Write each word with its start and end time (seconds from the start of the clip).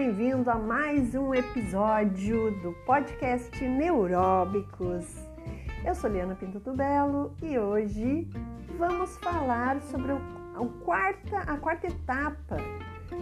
bem-vindo 0.00 0.50
a 0.50 0.54
mais 0.54 1.14
um 1.14 1.34
episódio 1.34 2.58
do 2.62 2.72
podcast 2.86 3.62
Neuróbicos. 3.62 5.04
Eu 5.84 5.94
sou 5.94 6.08
Liana 6.08 6.34
Pinto 6.34 6.58
Tubelo 6.58 7.34
e 7.42 7.58
hoje 7.58 8.26
vamos 8.78 9.18
falar 9.18 9.78
sobre 9.82 10.12
a 10.12 10.66
quarta, 10.82 11.36
a 11.40 11.58
quarta 11.58 11.86
etapa 11.86 12.56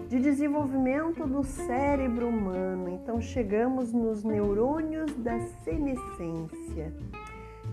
de 0.09 0.20
desenvolvimento 0.20 1.27
do 1.27 1.42
cérebro 1.42 2.28
humano. 2.28 2.88
Então 2.90 3.20
chegamos 3.20 3.92
nos 3.92 4.22
neurônios 4.22 5.12
da 5.16 5.36
senescência. 5.64 6.95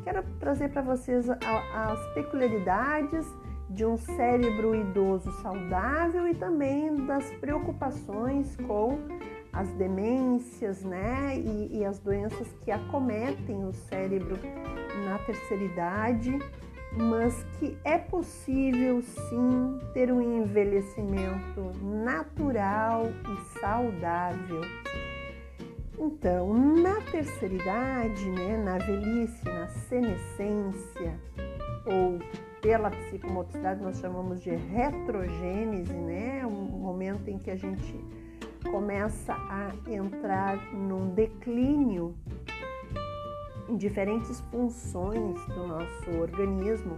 Quero 0.03 0.23
trazer 0.39 0.69
para 0.69 0.81
vocês 0.81 1.29
as 1.29 2.13
peculiaridades 2.15 3.27
de 3.69 3.85
um 3.85 3.97
cérebro 3.97 4.75
idoso 4.75 5.31
saudável 5.41 6.27
e 6.27 6.35
também 6.35 7.05
das 7.05 7.29
preocupações 7.33 8.55
com 8.67 8.99
as 9.51 9.71
demências, 9.73 10.83
né, 10.83 11.37
e, 11.37 11.79
e 11.79 11.85
as 11.85 11.97
doenças 11.99 12.47
que 12.61 12.71
acometem 12.71 13.63
o 13.65 13.73
cérebro 13.73 14.37
na 15.05 15.17
terceira 15.19 15.63
idade, 15.63 16.37
mas 16.97 17.43
que 17.57 17.77
é 17.83 17.97
possível 17.97 19.01
sim 19.01 19.79
ter 19.93 20.11
um 20.11 20.21
envelhecimento 20.21 21.71
natural 21.81 23.03
e 23.05 23.59
saudável. 23.59 24.61
Então, 25.97 26.53
na 26.53 26.99
terceira 27.09 27.55
idade, 27.55 28.29
né, 28.29 28.57
na 28.57 28.77
velhice, 28.77 29.45
na 29.45 29.67
senescência, 29.67 31.17
ou 31.85 32.19
pela 32.65 32.89
psicomotricidade 32.89 33.79
nós 33.79 33.99
chamamos 33.99 34.41
de 34.41 34.49
retrogênese, 34.49 35.93
né? 35.93 36.43
Um 36.47 36.79
momento 36.79 37.27
em 37.27 37.37
que 37.37 37.51
a 37.51 37.55
gente 37.55 38.03
começa 38.71 39.33
a 39.33 39.71
entrar 39.87 40.57
num 40.73 41.13
declínio 41.13 42.15
em 43.69 43.77
diferentes 43.77 44.39
funções 44.49 45.39
do 45.45 45.67
nosso 45.67 46.09
organismo. 46.19 46.95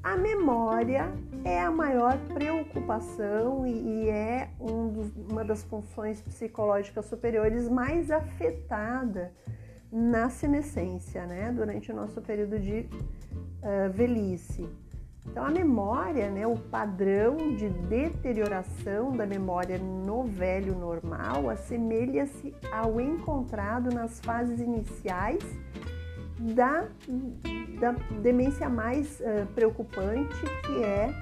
A 0.00 0.16
memória 0.16 1.12
é 1.44 1.60
a 1.60 1.72
maior 1.72 2.16
preocupação 2.32 3.66
e 3.66 4.08
é 4.08 4.48
um 4.60 4.90
dos, 4.90 5.12
uma 5.28 5.44
das 5.44 5.64
funções 5.64 6.20
psicológicas 6.20 7.04
superiores 7.06 7.68
mais 7.68 8.12
afetada 8.12 9.32
na 9.90 10.30
senescência, 10.30 11.26
né? 11.26 11.50
Durante 11.50 11.90
o 11.90 11.96
nosso 11.96 12.22
período 12.22 12.60
de 12.60 12.88
uh, 13.32 13.92
velhice. 13.92 14.68
Então, 15.26 15.44
a 15.44 15.50
memória, 15.50 16.30
né, 16.30 16.46
o 16.46 16.56
padrão 16.56 17.36
de 17.54 17.68
deterioração 17.68 19.14
da 19.14 19.26
memória 19.26 19.78
no 19.78 20.24
velho 20.24 20.74
normal 20.74 21.50
assemelha-se 21.50 22.54
ao 22.72 22.98
encontrado 22.98 23.90
nas 23.90 24.20
fases 24.20 24.58
iniciais 24.58 25.42
da, 26.38 26.88
da 27.78 27.92
demência 28.22 28.68
mais 28.68 29.20
uh, 29.20 29.46
preocupante, 29.54 30.40
que 30.64 30.82
é 30.82 31.12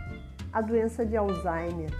a 0.53 0.61
doença 0.61 1.05
de 1.05 1.17
Alzheimer 1.17 1.91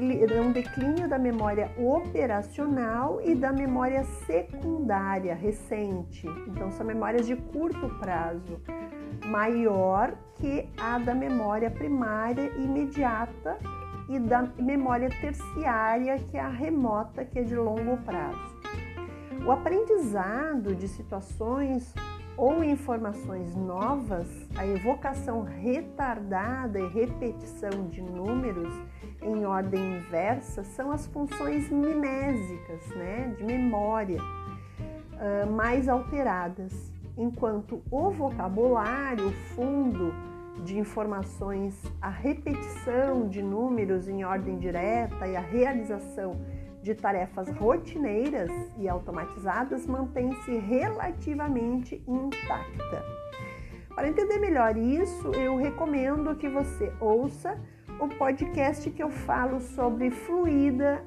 um 0.00 0.52
declínio 0.52 1.08
da 1.08 1.18
memória 1.18 1.70
operacional 1.76 3.20
e 3.24 3.34
da 3.34 3.52
memória 3.52 4.04
secundária 4.26 5.34
recente. 5.34 6.26
Então, 6.46 6.70
são 6.70 6.86
memórias 6.86 7.26
de 7.26 7.34
curto 7.34 7.88
prazo, 7.98 8.60
maior 9.26 10.14
que 10.36 10.68
a 10.78 10.98
da 10.98 11.14
memória 11.14 11.70
primária 11.70 12.52
imediata 12.56 13.58
e 14.08 14.18
da 14.18 14.42
memória 14.58 15.10
terciária, 15.20 16.18
que 16.18 16.36
é 16.36 16.40
a 16.40 16.48
remota, 16.48 17.24
que 17.24 17.40
é 17.40 17.42
de 17.42 17.56
longo 17.56 17.96
prazo. 17.98 18.56
O 19.44 19.50
aprendizado 19.50 20.74
de 20.74 20.86
situações 20.86 21.92
ou 22.38 22.62
informações 22.62 23.56
novas, 23.56 24.28
a 24.56 24.64
evocação 24.64 25.42
retardada 25.42 26.78
e 26.78 26.88
repetição 26.88 27.88
de 27.90 28.00
números 28.00 28.72
em 29.20 29.44
ordem 29.44 29.96
inversa 29.96 30.62
são 30.62 30.92
as 30.92 31.04
funções 31.08 31.68
mnemésicas, 31.68 32.88
né, 32.90 33.34
de 33.36 33.42
memória, 33.42 34.20
uh, 34.22 35.50
mais 35.50 35.88
alteradas, 35.88 36.92
enquanto 37.16 37.82
o 37.90 38.10
vocabulário, 38.10 39.26
o 39.26 39.32
fundo 39.56 40.14
de 40.64 40.78
informações, 40.78 41.74
a 42.00 42.08
repetição 42.08 43.28
de 43.28 43.42
números 43.42 44.06
em 44.06 44.24
ordem 44.24 44.58
direta 44.58 45.26
e 45.26 45.34
a 45.34 45.40
realização 45.40 46.36
de 46.82 46.94
tarefas 46.94 47.48
rotineiras 47.56 48.50
e 48.78 48.88
automatizadas 48.88 49.86
mantém-se 49.86 50.56
relativamente 50.58 52.02
intacta. 52.06 53.04
Para 53.94 54.08
entender 54.08 54.38
melhor 54.38 54.76
isso, 54.76 55.32
eu 55.32 55.56
recomendo 55.56 56.36
que 56.36 56.48
você 56.48 56.92
ouça 57.00 57.58
o 58.00 58.08
podcast 58.08 58.88
que 58.90 59.02
eu 59.02 59.10
falo 59.10 59.58
sobre 59.60 60.10
fluida 60.10 61.04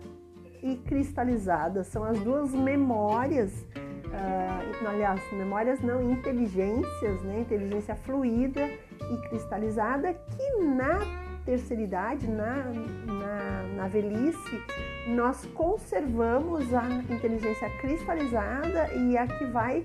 e 0.62 0.76
cristalizada. 0.76 1.84
São 1.84 2.04
as 2.04 2.20
duas 2.20 2.54
memórias, 2.54 3.66
uh, 3.74 4.88
aliás, 4.88 5.22
memórias 5.32 5.80
não, 5.80 6.12
inteligências, 6.12 7.22
né? 7.24 7.40
Inteligência 7.40 7.96
fluida 7.96 8.68
e 8.68 9.30
cristalizada, 9.30 10.14
que 10.14 10.64
na 10.64 11.00
terceira 11.46 11.82
idade, 11.82 12.28
na, 12.30 12.64
na, 13.06 13.64
na 13.76 13.88
velhice, 13.88 14.64
nós 15.08 15.46
conservamos 15.54 16.74
a 16.74 16.88
inteligência 17.10 17.70
cristalizada 17.80 18.94
e 18.94 19.18
a 19.18 19.28
que 19.28 19.46
vai 19.46 19.84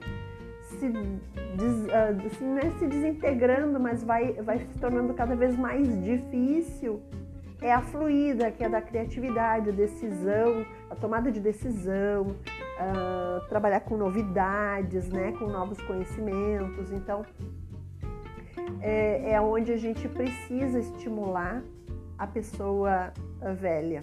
se, 0.63 0.89
des, 0.89 1.85
uh, 1.87 2.27
assim, 2.27 2.47
né, 2.47 2.73
se 2.79 2.87
desintegrando, 2.87 3.79
mas 3.79 4.03
vai, 4.03 4.33
vai 4.35 4.59
se 4.59 4.79
tornando 4.79 5.15
cada 5.15 5.35
vez 5.35 5.57
mais 5.57 5.87
difícil, 6.05 7.01
é 7.61 7.73
a 7.73 7.81
fluida, 7.81 8.51
que 8.51 8.63
é 8.63 8.69
da 8.69 8.83
criatividade, 8.83 9.71
a 9.71 9.73
decisão, 9.73 10.67
a 10.91 10.95
tomada 10.95 11.33
de 11.33 11.41
decisão, 11.41 12.23
uh, 12.27 13.49
trabalhar 13.49 13.81
com 13.81 13.97
novidades, 13.97 15.09
né, 15.09 15.33
com 15.39 15.47
novos 15.47 15.81
conhecimentos. 15.83 16.93
Então, 16.93 17.25
é, 18.81 19.33
é 19.33 19.41
onde 19.41 19.73
a 19.73 19.77
gente 19.77 20.09
precisa 20.09 20.79
estimular 20.79 21.63
a 22.19 22.27
pessoa 22.27 23.13
velha 23.55 24.03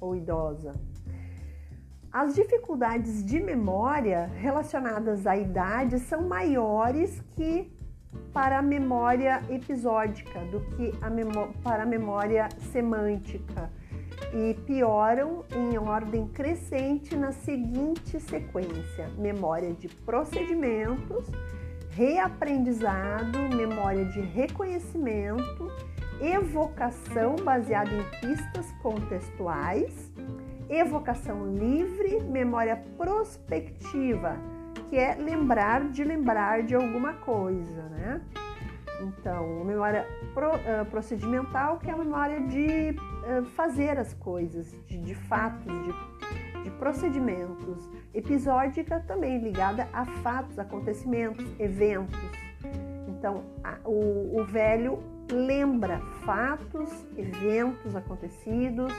ou 0.00 0.16
idosa. 0.16 0.74
As 2.10 2.34
dificuldades 2.34 3.24
de 3.24 3.38
memória 3.38 4.26
relacionadas 4.36 5.26
à 5.26 5.36
idade 5.36 5.98
são 5.98 6.22
maiores 6.22 7.20
que 7.32 7.70
para 8.32 8.58
a 8.58 8.62
memória 8.62 9.42
episódica 9.50 10.40
do 10.46 10.60
que 10.76 10.92
a 11.02 11.10
para 11.62 11.82
a 11.82 11.86
memória 11.86 12.48
semântica 12.72 13.70
e 14.32 14.54
pioram 14.66 15.44
em 15.54 15.78
ordem 15.78 16.26
crescente 16.28 17.14
na 17.14 17.32
seguinte 17.32 18.18
sequência: 18.20 19.08
memória 19.18 19.72
de 19.74 19.88
procedimentos, 19.88 21.26
reaprendizado, 21.98 23.38
memória 23.56 24.04
de 24.04 24.20
reconhecimento, 24.20 25.70
evocação 26.20 27.34
baseada 27.36 27.90
em 27.90 28.04
pistas 28.20 28.70
contextuais 28.82 30.08
evocação 30.68 31.54
livre, 31.54 32.20
memória 32.20 32.76
prospectiva, 32.96 34.36
que 34.88 34.96
é 34.96 35.14
lembrar 35.14 35.88
de 35.88 36.04
lembrar 36.04 36.62
de 36.62 36.74
alguma 36.74 37.14
coisa, 37.14 37.82
né? 37.88 38.20
Então, 39.00 39.64
memória 39.64 40.06
pro, 40.34 40.50
uh, 40.56 40.84
procedimental, 40.90 41.78
que 41.78 41.88
é 41.88 41.92
a 41.92 41.96
memória 41.96 42.40
de 42.40 42.96
uh, 42.96 43.44
fazer 43.54 43.96
as 43.98 44.12
coisas, 44.14 44.74
de, 44.86 44.98
de 44.98 45.14
fatos, 45.14 45.64
de, 45.64 46.64
de, 46.64 46.70
procedimentos. 46.72 47.88
Episódica 48.14 49.00
também 49.06 49.38
ligada 49.38 49.88
a 49.92 50.04
fatos, 50.04 50.58
acontecimentos, 50.58 51.44
eventos. 51.58 52.18
Então, 53.08 53.44
a, 53.62 53.76
o, 53.84 54.40
o 54.40 54.44
velho 54.44 54.98
lembra 55.30 55.98
fatos, 56.24 56.90
eventos 57.16 57.94
acontecidos, 57.94 58.92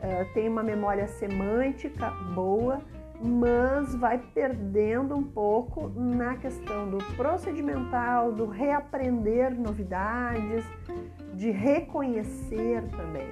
é, 0.00 0.24
tem 0.32 0.48
uma 0.48 0.62
memória 0.62 1.06
semântica 1.06 2.10
boa, 2.34 2.80
mas 3.22 3.94
vai 3.94 4.18
perdendo 4.18 5.14
um 5.14 5.22
pouco 5.22 5.88
na 5.88 6.36
questão 6.36 6.90
do 6.90 6.98
procedimental, 7.14 8.32
do 8.32 8.46
reaprender 8.46 9.54
novidades, 9.54 10.64
de 11.34 11.50
reconhecer 11.50 12.82
também. 12.96 13.28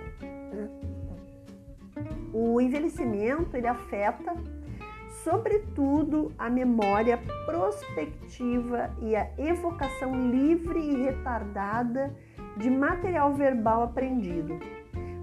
O 2.32 2.60
envelhecimento 2.60 3.56
ele 3.56 3.66
afeta 3.66 4.32
sobretudo 5.24 6.32
a 6.38 6.48
memória 6.48 7.18
prospectiva 7.46 8.90
e 9.00 9.14
a 9.14 9.30
evocação 9.38 10.30
livre 10.30 10.78
e 10.78 11.02
retardada 11.04 12.14
de 12.56 12.70
material 12.70 13.34
verbal 13.34 13.82
aprendido 13.82 14.58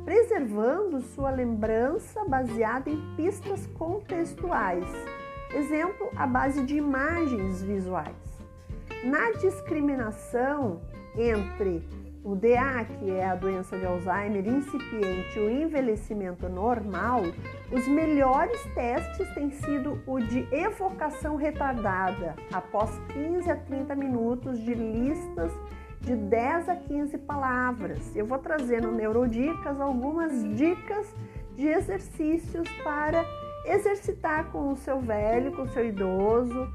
preservando 0.07 1.01
sua 1.01 1.29
lembrança 1.31 2.23
baseada 2.23 2.89
em 2.89 2.97
pistas 3.17 3.67
contextuais. 3.77 4.85
Exemplo, 5.53 6.09
a 6.15 6.25
base 6.25 6.63
de 6.63 6.77
imagens 6.77 7.61
visuais. 7.61 8.15
Na 9.03 9.31
discriminação 9.31 10.79
entre 11.13 11.85
o 12.23 12.35
DA, 12.35 12.85
que 12.85 13.11
é 13.11 13.25
a 13.25 13.35
doença 13.35 13.77
de 13.77 13.85
Alzheimer 13.85 14.47
incipiente, 14.47 15.37
e 15.37 15.41
o 15.41 15.49
envelhecimento 15.49 16.47
normal, 16.47 17.23
os 17.71 17.87
melhores 17.87 18.61
testes 18.73 19.27
têm 19.33 19.51
sido 19.51 20.01
o 20.07 20.19
de 20.19 20.47
evocação 20.53 21.35
retardada, 21.35 22.35
após 22.51 22.89
15 23.13 23.49
a 23.51 23.55
30 23.55 23.95
minutos 23.95 24.59
de 24.59 24.73
listas 24.73 25.51
de 25.99 26.15
10 26.15 26.69
a 26.69 26.75
15 26.75 27.17
palavras. 27.17 28.15
Eu 28.15 28.25
vou 28.25 28.37
trazer 28.37 28.81
no 28.81 28.91
Neurodicas 28.91 29.81
algumas 29.81 30.43
dicas 30.55 31.13
de 31.55 31.67
exercícios 31.67 32.69
para 32.83 33.25
exercitar 33.65 34.45
com 34.51 34.71
o 34.71 34.77
seu 34.77 34.99
velho, 35.01 35.51
com 35.51 35.63
o 35.63 35.67
seu 35.67 35.85
idoso, 35.85 36.71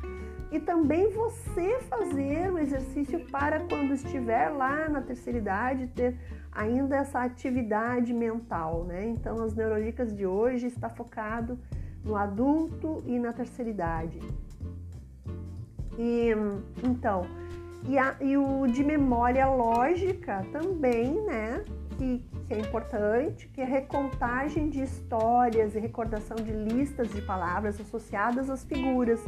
e 0.51 0.61
também 0.61 1.11
você 1.11 1.79
fazer 1.89 2.53
o 2.53 2.59
exercício 2.59 3.25
para 3.31 3.61
quando 3.61 3.95
estiver 3.95 4.51
lá 4.51 4.87
na 4.91 5.01
terceira 5.01 5.39
idade 5.39 5.87
ter 5.87 6.15
ainda 6.53 6.97
essa 6.97 7.23
atividade 7.23 8.13
mental, 8.13 8.85
né? 8.85 9.09
Então 9.09 9.43
as 9.43 9.55
neurodicas 9.55 10.15
de 10.15 10.27
hoje 10.27 10.67
está 10.67 10.89
focado 10.89 11.59
no 12.05 12.17
adulto 12.17 13.03
e 13.07 13.19
na 13.19 13.33
terceira 13.33 13.71
idade. 13.71 14.21
E 15.99 16.31
então, 16.85 17.27
e, 17.89 17.99
a, 17.99 18.15
e 18.21 18.37
o 18.37 18.67
de 18.67 18.85
memória 18.85 19.47
lógica 19.47 20.45
também, 20.53 21.15
né? 21.25 21.65
Que, 21.97 22.25
que 22.47 22.55
é 22.55 22.59
importante, 22.59 23.49
que 23.49 23.61
é 23.61 23.65
recontagem 23.65 24.69
de 24.69 24.83
histórias 24.83 25.75
e 25.75 25.79
recordação 25.79 26.37
de 26.37 26.53
listas 26.53 27.13
de 27.13 27.21
palavras 27.23 27.81
associadas 27.81 28.49
às 28.49 28.65
figuras 28.65 29.21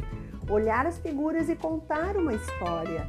olhar 0.49 0.85
as 0.85 0.99
figuras 0.99 1.49
e 1.49 1.55
contar 1.55 2.15
uma 2.15 2.33
história, 2.33 3.07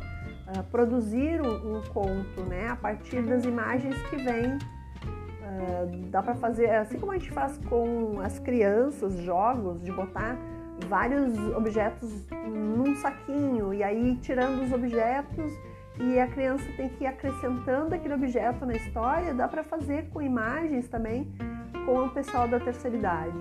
uh, 0.48 0.62
produzir 0.64 1.40
um, 1.40 1.78
um, 1.78 1.82
conto, 1.82 2.42
né, 2.48 2.68
a 2.68 2.76
partir 2.76 3.22
das 3.22 3.44
imagens 3.44 3.96
que 4.08 4.16
vêm. 4.16 4.56
Uh, 4.56 6.10
dá 6.10 6.22
para 6.22 6.34
fazer, 6.34 6.70
assim 6.70 6.98
como 6.98 7.12
a 7.12 7.18
gente 7.18 7.30
faz 7.30 7.58
com 7.68 8.20
as 8.20 8.38
crianças, 8.38 9.16
jogos, 9.18 9.82
de 9.82 9.92
botar 9.92 10.36
vários 10.88 11.38
objetos 11.56 12.26
num 12.46 12.94
saquinho 12.96 13.72
e 13.72 13.82
aí 13.82 14.16
tirando 14.16 14.62
os 14.62 14.72
objetos 14.72 15.52
e 15.98 16.18
a 16.20 16.26
criança 16.26 16.64
tem 16.76 16.88
que 16.90 17.04
ir 17.04 17.06
acrescentando 17.06 17.94
aquele 17.94 18.14
objeto 18.14 18.66
na 18.66 18.74
história, 18.74 19.32
dá 19.32 19.48
para 19.48 19.64
fazer 19.64 20.10
com 20.10 20.20
imagens 20.20 20.86
também 20.88 21.32
com 21.86 22.04
o 22.04 22.10
pessoal 22.10 22.46
da 22.46 22.60
terceira 22.60 22.96
idade 22.96 23.38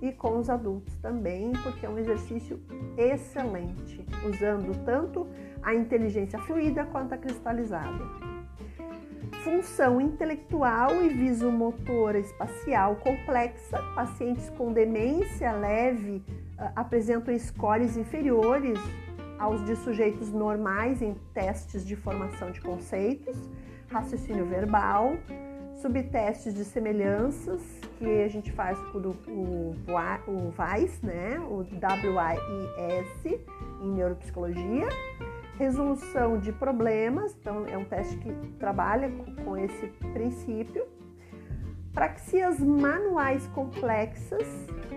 e 0.00 0.12
com 0.12 0.38
os 0.38 0.48
adultos 0.48 0.94
também, 0.96 1.52
porque 1.62 1.84
é 1.84 1.88
um 1.88 1.98
exercício 1.98 2.60
excelente, 2.96 4.04
usando 4.24 4.84
tanto 4.84 5.26
a 5.62 5.74
inteligência 5.74 6.38
fluida 6.40 6.84
quanto 6.86 7.14
a 7.14 7.18
cristalizada. 7.18 8.04
Função 9.44 10.00
intelectual 10.00 11.02
e 11.02 11.08
visomotora 11.08 12.18
espacial 12.18 12.96
complexa. 12.96 13.78
Pacientes 13.94 14.50
com 14.50 14.72
demência 14.72 15.52
leve 15.52 16.22
uh, 16.58 16.72
apresentam 16.76 17.36
scores 17.38 17.96
inferiores 17.96 18.78
aos 19.38 19.64
de 19.64 19.74
sujeitos 19.76 20.30
normais 20.30 21.00
em 21.00 21.14
testes 21.32 21.86
de 21.86 21.96
formação 21.96 22.50
de 22.50 22.60
conceitos, 22.60 23.36
raciocínio 23.88 24.44
verbal, 24.44 25.16
subtestes 25.80 26.54
de 26.54 26.64
semelhanças 26.64 27.62
que 27.98 28.22
a 28.22 28.28
gente 28.28 28.52
faz 28.52 28.78
com 28.92 28.98
o, 28.98 29.10
o, 29.28 29.76
o 30.26 30.54
né? 31.02 31.38
o 31.48 31.58
WIS 31.60 33.38
em 33.82 33.90
neuropsicologia, 33.92 34.88
resolução 35.60 36.38
de 36.38 36.50
problemas, 36.52 37.36
então 37.38 37.66
é 37.66 37.76
um 37.76 37.84
teste 37.84 38.16
que 38.16 38.32
trabalha 38.58 39.10
com, 39.44 39.58
esse 39.58 39.88
princípio, 40.14 40.86
praxias 41.92 42.58
manuais 42.58 43.46
complexas, 43.48 44.48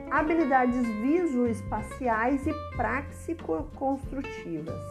habilidades 0.10 0.88
visoespaciais 1.02 2.48
e 2.48 2.54
praxico-construtivas. 2.78 4.82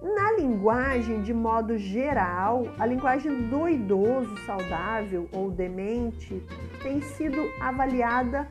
Na 0.00 0.30
linguagem, 0.38 1.20
de 1.20 1.34
modo 1.34 1.76
geral, 1.76 2.62
a 2.78 2.86
linguagem 2.86 3.48
do 3.48 3.68
idoso 3.68 4.36
saudável 4.46 5.28
ou 5.32 5.50
demente 5.50 6.40
tem 6.80 7.00
sido 7.00 7.40
avaliada 7.60 8.46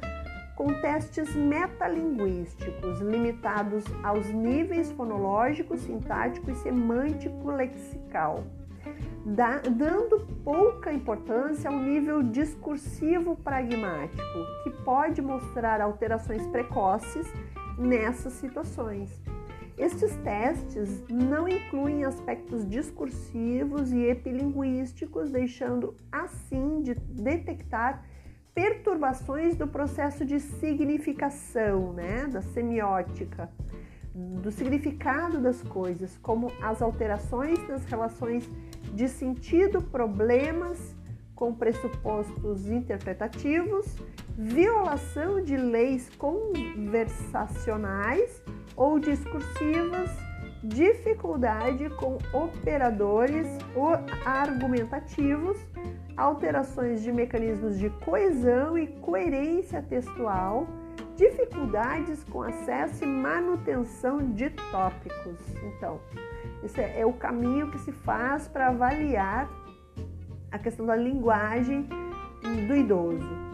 com 0.55 0.73
testes 0.81 1.35
metalinguísticos 1.35 3.01
limitados 3.01 3.83
aos 4.03 4.27
níveis 4.29 4.91
fonológico, 4.91 5.77
sintático 5.77 6.49
e 6.49 6.55
semântico-lexical, 6.55 8.43
dando 9.25 10.25
pouca 10.43 10.93
importância 10.93 11.69
ao 11.69 11.77
nível 11.77 12.23
discursivo 12.23 13.35
pragmático, 13.35 14.23
que 14.63 14.69
pode 14.83 15.21
mostrar 15.21 15.81
alterações 15.81 16.45
precoces 16.47 17.27
nessas 17.77 18.33
situações. 18.33 19.21
Estes 19.77 20.15
testes 20.17 21.03
não 21.09 21.49
incluem 21.49 22.05
aspectos 22.05 22.65
discursivos 22.65 23.91
e 23.91 24.05
epilinguísticos, 24.05 25.29
deixando 25.29 25.93
assim 26.09 26.81
de 26.81 26.95
detectar 26.95 28.05
perturbações 28.55 29.55
do 29.57 29.67
processo 29.67 30.25
de 30.25 30.39
significação, 30.39 31.91
né, 31.91 32.25
da 32.27 32.41
semiótica, 32.41 33.51
do 34.15 34.49
significado 34.49 35.41
das 35.41 35.61
coisas, 35.61 36.17
como 36.19 36.49
as 36.61 36.81
alterações 36.81 37.59
das 37.67 37.83
relações 37.83 38.49
de 38.93 39.09
sentido, 39.09 39.81
problemas 39.81 40.95
com 41.35 41.53
pressupostos 41.53 42.65
interpretativos, 42.67 43.93
violação 44.37 45.43
de 45.43 45.57
leis 45.57 46.09
conversacionais 46.17 48.41
ou 48.77 48.97
discursivas, 48.99 50.09
dificuldade 50.63 51.89
com 51.89 52.17
operadores 52.31 53.49
argumentativos, 54.25 55.57
alterações 56.17 57.01
de 57.01 57.11
mecanismos 57.11 57.77
de 57.77 57.89
coesão 57.89 58.77
e 58.77 58.87
coerência 58.87 59.81
textual, 59.81 60.67
dificuldades 61.15 62.23
com 62.25 62.41
acesso 62.41 63.03
e 63.03 63.07
manutenção 63.07 64.31
de 64.31 64.49
tópicos. 64.71 65.39
Então, 65.63 65.99
esse 66.63 66.81
é 66.81 67.05
o 67.05 67.13
caminho 67.13 67.69
que 67.71 67.79
se 67.79 67.91
faz 67.91 68.47
para 68.47 68.67
avaliar 68.67 69.49
a 70.51 70.59
questão 70.59 70.85
da 70.85 70.95
linguagem 70.95 71.87
do 72.67 72.75
idoso. 72.75 73.45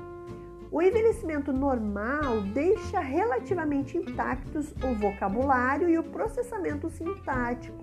O 0.71 0.81
envelhecimento 0.81 1.51
normal 1.51 2.41
deixa 2.53 2.99
relativamente 3.01 3.97
intactos 3.97 4.73
o 4.81 4.93
vocabulário 4.95 5.89
e 5.89 5.97
o 5.97 6.03
processamento 6.03 6.89
sintático, 6.89 7.80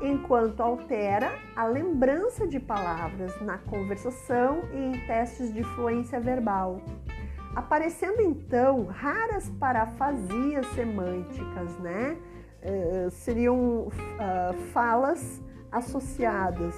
enquanto 0.00 0.60
altera 0.60 1.32
a 1.54 1.66
lembrança 1.66 2.46
de 2.46 2.58
palavras 2.58 3.38
na 3.40 3.58
conversação 3.58 4.62
e 4.72 4.78
em 4.78 5.06
testes 5.06 5.52
de 5.52 5.62
fluência 5.62 6.18
verbal. 6.18 6.80
Aparecendo 7.54 8.20
então 8.20 8.86
raras 8.86 9.48
parafasias 9.58 10.66
semânticas, 10.74 11.78
né? 11.78 12.16
Uh, 12.62 13.10
seriam 13.10 13.88
uh, 13.88 13.90
falas 14.72 15.42
associadas 15.72 16.74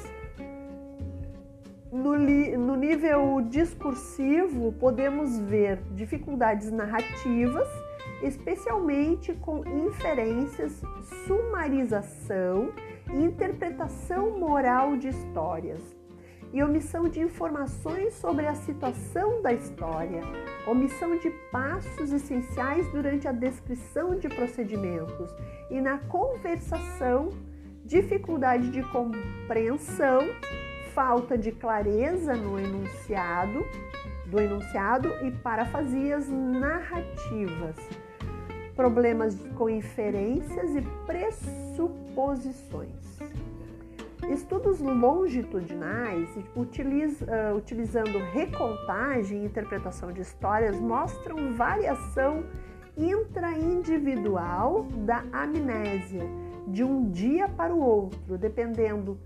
no, 1.93 2.19
no 2.19 2.75
nível 2.75 3.43
discursivo, 3.43 4.73
podemos 4.73 5.39
ver 5.39 5.79
dificuldades 5.95 6.73
narrativas, 6.73 7.69
especialmente 8.23 9.35
com 9.35 9.63
inferências, 9.67 10.81
sumarização 11.27 12.73
interpretação 13.13 14.39
moral 14.39 14.97
de 14.97 15.09
histórias, 15.09 15.83
e 16.53 16.63
omissão 16.63 17.09
de 17.09 17.21
informações 17.21 18.13
sobre 18.15 18.47
a 18.47 18.55
situação 18.55 19.41
da 19.41 19.53
história, 19.53 20.21
omissão 20.67 21.17
de 21.17 21.31
passos 21.51 22.13
essenciais 22.13 22.87
durante 22.93 23.27
a 23.27 23.33
descrição 23.33 24.19
de 24.19 24.29
procedimentos 24.29 25.35
e 25.71 25.81
na 25.81 25.99
conversação, 25.99 27.31
dificuldade 27.85 28.71
de 28.71 28.83
compreensão 28.83 30.21
falta 30.95 31.39
de 31.39 31.53
clareza 31.53 32.37
no 32.37 32.59
enunciado, 32.59 33.65
do 34.27 34.39
enunciado 34.39 35.09
e 35.23 35.31
parafasias 35.31 36.29
narrativas, 36.29 37.77
problemas 38.75 39.37
com 39.57 39.69
inferências 39.69 40.75
e 40.75 40.81
pressuposições. 41.07 43.21
Estudos 44.31 44.81
longitudinais, 44.81 46.29
utiliz, 46.57 47.21
uh, 47.23 47.57
utilizando 47.57 48.19
recontagem 48.33 49.43
e 49.43 49.47
interpretação 49.47 50.13
de 50.13 50.21
histórias, 50.21 50.79
mostram 50.79 51.55
variação 51.55 52.45
intraindividual 52.97 54.85
da 55.05 55.25
amnésia 55.33 56.23
de 56.69 56.85
um 56.85 57.11
dia 57.11 57.49
para 57.49 57.75
o 57.75 57.81
outro, 57.81 58.39
dependendo 58.39 59.19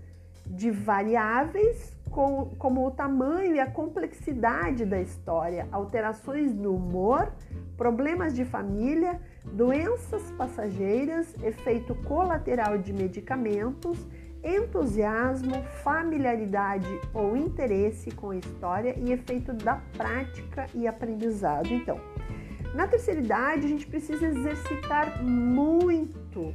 de 0.45 0.71
variáveis 0.71 1.95
como 2.09 2.87
o 2.87 2.91
tamanho 2.91 3.55
e 3.55 3.59
a 3.59 3.69
complexidade 3.69 4.85
da 4.85 4.99
história, 4.99 5.67
alterações 5.71 6.55
no 6.55 6.75
humor, 6.75 7.31
problemas 7.77 8.33
de 8.33 8.43
família, 8.43 9.21
doenças 9.53 10.21
passageiras, 10.31 11.33
efeito 11.43 11.95
colateral 11.95 12.77
de 12.77 12.93
medicamentos, 12.93 13.97
entusiasmo, 14.43 15.63
familiaridade 15.83 16.87
ou 17.13 17.35
interesse 17.35 18.11
com 18.11 18.31
a 18.31 18.37
história 18.37 18.95
e 18.97 19.11
efeito 19.11 19.53
da 19.53 19.81
prática 19.95 20.67
e 20.73 20.87
aprendizado. 20.87 21.67
Então, 21.67 21.99
na 22.73 22.87
terceira 22.87 23.19
idade, 23.19 23.65
a 23.65 23.69
gente 23.69 23.87
precisa 23.87 24.27
exercitar 24.27 25.23
muito 25.23 26.53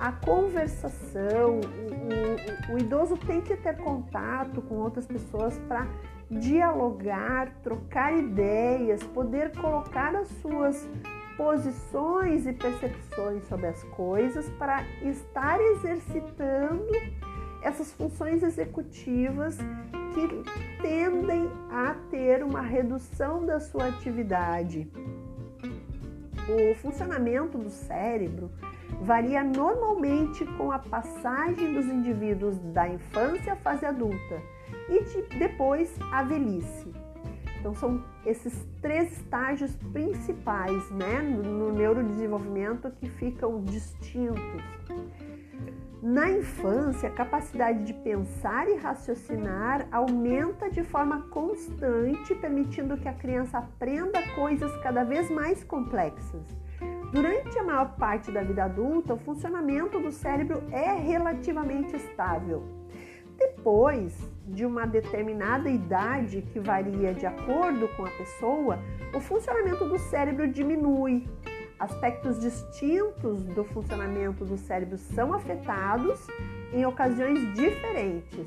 a 0.00 0.12
conversação, 0.12 1.60
o, 1.60 2.72
o, 2.72 2.74
o, 2.74 2.78
idoso 2.78 3.18
tem 3.18 3.42
que 3.42 3.54
ter 3.54 3.76
contato 3.76 4.62
com 4.62 4.76
outras 4.76 5.06
pessoas 5.06 5.58
para 5.68 5.86
dialogar, 6.30 7.52
trocar 7.62 8.16
ideias, 8.16 9.02
poder 9.02 9.52
colocar 9.58 10.14
as 10.16 10.28
suas 10.40 10.88
posições 11.40 12.46
e 12.46 12.52
percepções 12.52 13.42
sobre 13.48 13.68
as 13.68 13.82
coisas 13.84 14.46
para 14.58 14.84
estar 15.00 15.58
exercitando 15.58 16.92
essas 17.62 17.90
funções 17.92 18.42
executivas 18.42 19.56
que 20.12 20.82
tendem 20.82 21.50
a 21.70 21.94
ter 22.10 22.44
uma 22.44 22.60
redução 22.60 23.46
da 23.46 23.58
sua 23.58 23.86
atividade. 23.86 24.86
O 26.46 26.74
funcionamento 26.74 27.56
do 27.56 27.70
cérebro 27.70 28.50
varia 29.00 29.42
normalmente 29.42 30.44
com 30.58 30.70
a 30.70 30.78
passagem 30.78 31.72
dos 31.72 31.86
indivíduos 31.86 32.58
da 32.58 32.86
infância 32.86 33.54
à 33.54 33.56
fase 33.56 33.86
adulta 33.86 34.42
e 34.90 35.04
de, 35.04 35.38
depois 35.38 35.90
à 36.12 36.22
velhice. 36.22 36.99
Então 37.60 37.74
são 37.74 38.02
esses 38.24 38.66
três 38.80 39.12
estágios 39.12 39.76
principais 39.92 40.90
né, 40.90 41.20
no, 41.20 41.42
no 41.42 41.72
neurodesenvolvimento 41.72 42.90
que 42.90 43.08
ficam 43.08 43.62
distintos. 43.62 44.62
Na 46.02 46.30
infância, 46.30 47.10
a 47.10 47.12
capacidade 47.12 47.84
de 47.84 47.92
pensar 47.92 48.66
e 48.66 48.76
raciocinar 48.76 49.86
aumenta 49.92 50.70
de 50.70 50.82
forma 50.82 51.26
constante, 51.28 52.34
permitindo 52.36 52.96
que 52.96 53.06
a 53.06 53.12
criança 53.12 53.58
aprenda 53.58 54.22
coisas 54.34 54.74
cada 54.78 55.04
vez 55.04 55.30
mais 55.30 55.62
complexas. 55.62 56.40
Durante 57.12 57.58
a 57.58 57.64
maior 57.64 57.96
parte 57.96 58.32
da 58.32 58.42
vida 58.42 58.64
adulta, 58.64 59.12
o 59.12 59.18
funcionamento 59.18 60.00
do 60.00 60.10
cérebro 60.10 60.62
é 60.70 60.94
relativamente 60.94 61.94
estável. 61.94 62.62
Depois 63.36 64.16
de 64.52 64.66
uma 64.66 64.86
determinada 64.86 65.68
idade, 65.68 66.42
que 66.42 66.58
varia 66.58 67.14
de 67.14 67.26
acordo 67.26 67.88
com 67.96 68.04
a 68.04 68.10
pessoa, 68.10 68.78
o 69.14 69.20
funcionamento 69.20 69.84
do 69.84 69.98
cérebro 69.98 70.48
diminui. 70.48 71.26
Aspectos 71.78 72.40
distintos 72.40 73.44
do 73.44 73.64
funcionamento 73.64 74.44
do 74.44 74.58
cérebro 74.58 74.98
são 74.98 75.32
afetados 75.32 76.26
em 76.72 76.84
ocasiões 76.84 77.54
diferentes. 77.54 78.46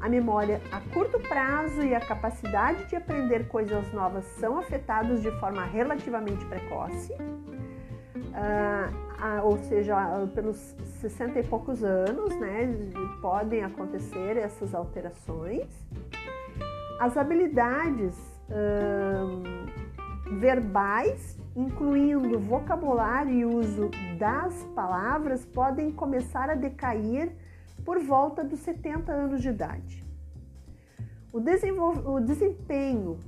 A 0.00 0.08
memória 0.08 0.60
a 0.72 0.80
curto 0.92 1.20
prazo 1.20 1.82
e 1.82 1.94
a 1.94 2.00
capacidade 2.00 2.86
de 2.86 2.96
aprender 2.96 3.46
coisas 3.48 3.92
novas 3.92 4.24
são 4.40 4.58
afetados 4.58 5.22
de 5.22 5.30
forma 5.38 5.64
relativamente 5.64 6.44
precoce 6.46 7.12
ah, 8.34 8.90
ou 9.44 9.56
seja, 9.58 9.96
pelos 10.34 10.56
60 11.00 11.38
e 11.38 11.42
poucos 11.44 11.84
anos, 11.84 12.34
né, 12.36 12.68
podem 13.20 13.62
acontecer 13.62 14.36
essas 14.36 14.74
alterações. 14.74 15.68
As 16.98 17.16
habilidades 17.16 18.16
verbais, 20.38 21.38
incluindo 21.54 22.38
vocabulário 22.38 23.32
e 23.32 23.44
uso 23.44 23.90
das 24.18 24.64
palavras, 24.74 25.44
podem 25.44 25.90
começar 25.90 26.50
a 26.50 26.54
decair 26.54 27.32
por 27.84 27.98
volta 28.00 28.42
dos 28.44 28.60
70 28.60 29.12
anos 29.12 29.42
de 29.42 29.48
idade. 29.48 30.02
O, 31.32 31.38
o 32.10 32.20
desempenho 32.20 33.18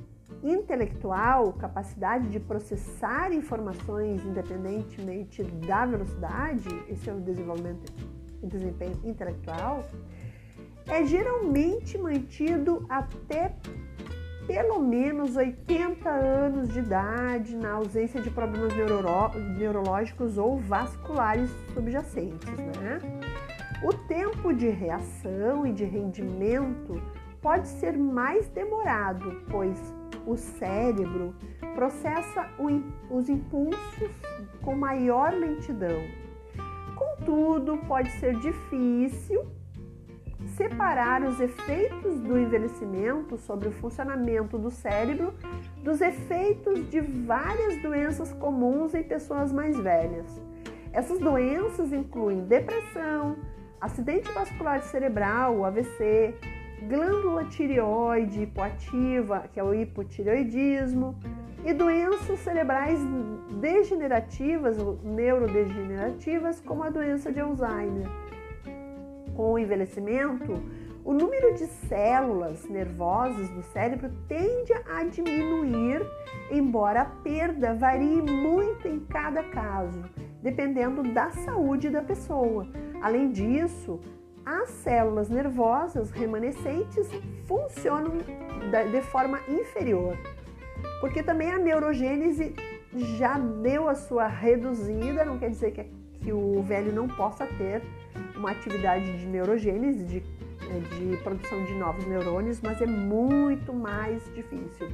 intelectual, 0.42 1.52
capacidade 1.54 2.28
de 2.28 2.40
processar 2.40 3.32
informações 3.32 4.24
independentemente 4.24 5.42
da 5.42 5.86
velocidade, 5.86 6.68
esse 6.88 7.08
é 7.08 7.12
o 7.12 7.20
desenvolvimento 7.20 7.92
e 8.42 8.46
desempenho 8.46 9.00
intelectual, 9.04 9.84
é 10.86 11.04
geralmente 11.04 11.96
mantido 11.96 12.84
até 12.88 13.54
pelo 14.46 14.78
menos 14.78 15.36
80 15.36 16.08
anos 16.10 16.68
de 16.68 16.80
idade, 16.80 17.56
na 17.56 17.72
ausência 17.72 18.20
de 18.20 18.30
problemas 18.30 18.72
neurológicos 19.56 20.36
ou 20.36 20.58
vasculares 20.58 21.50
subjacentes. 21.72 22.50
Né? 22.50 22.98
O 23.82 23.92
tempo 24.06 24.52
de 24.52 24.68
reação 24.68 25.66
e 25.66 25.72
de 25.72 25.84
rendimento 25.84 27.02
pode 27.40 27.68
ser 27.68 27.96
mais 27.96 28.48
demorado, 28.48 29.42
pois 29.50 29.78
o 30.26 30.36
cérebro 30.36 31.34
processa 31.74 32.48
os 33.10 33.28
impulsos 33.28 34.10
com 34.62 34.74
maior 34.74 35.32
lentidão. 35.32 36.02
Contudo, 36.94 37.78
pode 37.86 38.10
ser 38.12 38.34
difícil 38.38 39.44
separar 40.56 41.22
os 41.22 41.40
efeitos 41.40 42.20
do 42.20 42.38
envelhecimento 42.38 43.36
sobre 43.38 43.68
o 43.68 43.72
funcionamento 43.72 44.58
do 44.58 44.70
cérebro 44.70 45.34
dos 45.82 46.00
efeitos 46.00 46.88
de 46.90 47.00
várias 47.00 47.80
doenças 47.82 48.32
comuns 48.34 48.94
em 48.94 49.02
pessoas 49.02 49.52
mais 49.52 49.76
velhas. 49.78 50.26
Essas 50.92 51.18
doenças 51.18 51.92
incluem 51.92 52.44
depressão, 52.44 53.36
acidente 53.80 54.30
vascular 54.32 54.82
cerebral, 54.82 55.64
AVC, 55.64 56.34
glândula 56.88 57.44
tireoide 57.44 58.42
hipoativa, 58.42 59.44
que 59.52 59.58
é 59.58 59.64
o 59.64 59.74
hipotireoidismo, 59.74 61.14
e 61.64 61.72
doenças 61.72 62.38
cerebrais 62.40 62.98
degenerativas, 63.60 64.76
neurodegenerativas, 65.02 66.60
como 66.60 66.82
a 66.82 66.90
doença 66.90 67.32
de 67.32 67.40
Alzheimer. 67.40 68.06
Com 69.34 69.52
o 69.52 69.58
envelhecimento, 69.58 70.62
o 71.04 71.12
número 71.12 71.54
de 71.54 71.66
células 71.66 72.68
nervosas 72.68 73.48
do 73.50 73.62
cérebro 73.62 74.10
tende 74.28 74.72
a 74.72 75.04
diminuir, 75.04 76.02
embora 76.50 77.02
a 77.02 77.04
perda 77.04 77.74
varie 77.74 78.22
muito 78.22 78.86
em 78.86 79.00
cada 79.00 79.42
caso, 79.44 80.02
dependendo 80.42 81.02
da 81.02 81.30
saúde 81.30 81.90
da 81.90 82.02
pessoa. 82.02 82.66
Além 83.02 83.30
disso, 83.30 84.00
as 84.44 84.68
células 84.68 85.28
nervosas 85.28 86.10
remanescentes 86.10 87.08
funcionam 87.46 88.18
de 88.90 89.00
forma 89.02 89.40
inferior, 89.48 90.16
porque 91.00 91.22
também 91.22 91.50
a 91.50 91.58
neurogênese 91.58 92.54
já 93.18 93.38
deu 93.38 93.88
a 93.88 93.94
sua 93.94 94.26
reduzida, 94.26 95.24
não 95.24 95.38
quer 95.38 95.50
dizer 95.50 95.72
que, 95.72 95.84
que 96.20 96.32
o 96.32 96.62
velho 96.62 96.92
não 96.92 97.08
possa 97.08 97.46
ter 97.46 97.82
uma 98.36 98.50
atividade 98.50 99.18
de 99.18 99.26
neurogênese, 99.26 100.04
de, 100.04 100.20
de 100.20 101.16
produção 101.22 101.64
de 101.64 101.74
novos 101.74 102.06
neurônios, 102.06 102.60
mas 102.60 102.80
é 102.80 102.86
muito 102.86 103.72
mais 103.72 104.22
difícil. 104.34 104.88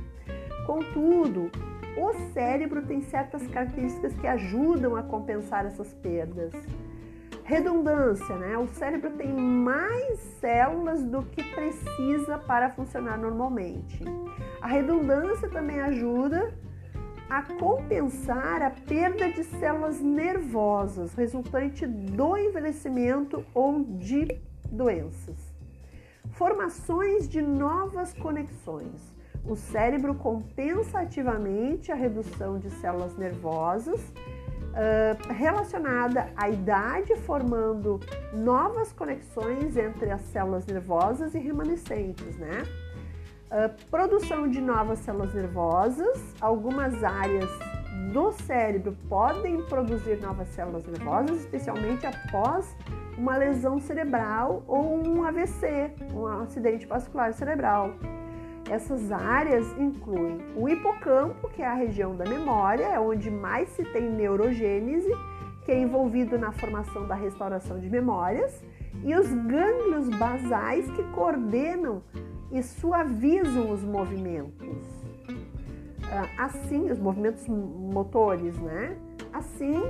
Contudo, 0.67 1.51
o 1.97 2.33
cérebro 2.33 2.83
tem 2.83 3.01
certas 3.01 3.47
características 3.49 4.15
que 4.15 4.27
ajudam 4.27 4.97
a 4.97 5.03
compensar 5.03 5.67
essas 5.67 5.93
perdas. 5.95 6.53
Redundância, 7.51 8.37
né? 8.37 8.57
O 8.57 8.69
cérebro 8.69 9.11
tem 9.11 9.33
mais 9.33 10.21
células 10.41 11.03
do 11.03 11.25
que 11.25 11.43
precisa 11.43 12.39
para 12.39 12.71
funcionar 12.71 13.19
normalmente. 13.19 14.05
A 14.61 14.69
redundância 14.69 15.49
também 15.49 15.81
ajuda 15.81 16.55
a 17.29 17.43
compensar 17.43 18.63
a 18.63 18.71
perda 18.71 19.33
de 19.33 19.43
células 19.43 20.01
nervosas 20.01 21.13
resultante 21.15 21.89
do 21.89 22.37
envelhecimento 22.37 23.45
ou 23.53 23.83
de 23.83 24.29
doenças. 24.71 25.53
Formações 26.31 27.29
de 27.29 27.43
novas 27.43 28.15
conexões. 28.15 29.13
O 29.45 29.57
cérebro 29.57 30.15
compensa 30.15 31.01
ativamente 31.01 31.91
a 31.91 31.97
redução 31.97 32.61
de 32.61 32.71
células 32.71 33.17
nervosas 33.17 34.01
uh, 34.71 35.33
relacionada 35.33 36.29
à 36.37 36.49
idade, 36.49 37.15
formando 37.17 38.01
novas 38.33 38.93
conexões 38.93 39.77
entre 39.77 40.11
as 40.11 40.23
células 40.23 40.67
nervosas 40.67 41.35
e 41.35 41.39
remanescentes, 41.39 42.37
né? 42.37 42.63
Uh, 43.51 43.91
produção 43.91 44.49
de 44.49 44.61
novas 44.61 45.01
células 45.01 45.35
nervosas, 45.35 46.35
algumas 46.41 47.03
áreas 47.03 47.51
do 48.13 48.33
cérebro 48.33 48.97
podem 49.09 49.63
produzir 49.63 50.21
novas 50.21 50.49
células 50.49 50.85
nervosas, 50.87 51.41
especialmente 51.41 52.07
após 52.07 52.77
uma 53.17 53.37
lesão 53.37 53.79
cerebral 53.79 54.65
ou 54.67 55.07
um 55.07 55.25
AVC, 55.25 55.93
um 56.15 56.27
acidente 56.27 56.87
vascular 56.87 57.33
cerebral. 57.33 57.95
Essas 58.71 59.11
áreas 59.11 59.67
incluem 59.77 60.39
o 60.55 60.69
hipocampo, 60.69 61.49
que 61.49 61.61
é 61.61 61.67
a 61.67 61.75
região 61.75 62.15
da 62.15 62.25
memória, 62.25 62.85
é 62.85 63.01
onde 63.01 63.29
mais 63.29 63.69
se 63.71 63.83
tem 63.83 64.09
neurogênese, 64.09 65.11
que 65.65 65.73
é 65.73 65.77
envolvido 65.77 66.39
na 66.39 66.53
formação 66.53 67.05
da 67.05 67.17
restauração 67.17 67.81
de 67.81 67.91
memórias, 67.91 68.63
e 69.03 69.13
os 69.17 69.29
gânglios 69.29 70.09
basais 70.17 70.89
que 70.93 71.03
coordenam 71.11 72.01
e 72.53 72.63
suavizam 72.63 73.73
os 73.73 73.83
movimentos. 73.83 74.87
Ah, 76.13 76.45
assim, 76.45 76.93
os 76.93 76.99
movimentos 77.01 77.49
motores, 77.49 78.57
né? 78.61 78.97
Assim, 79.33 79.83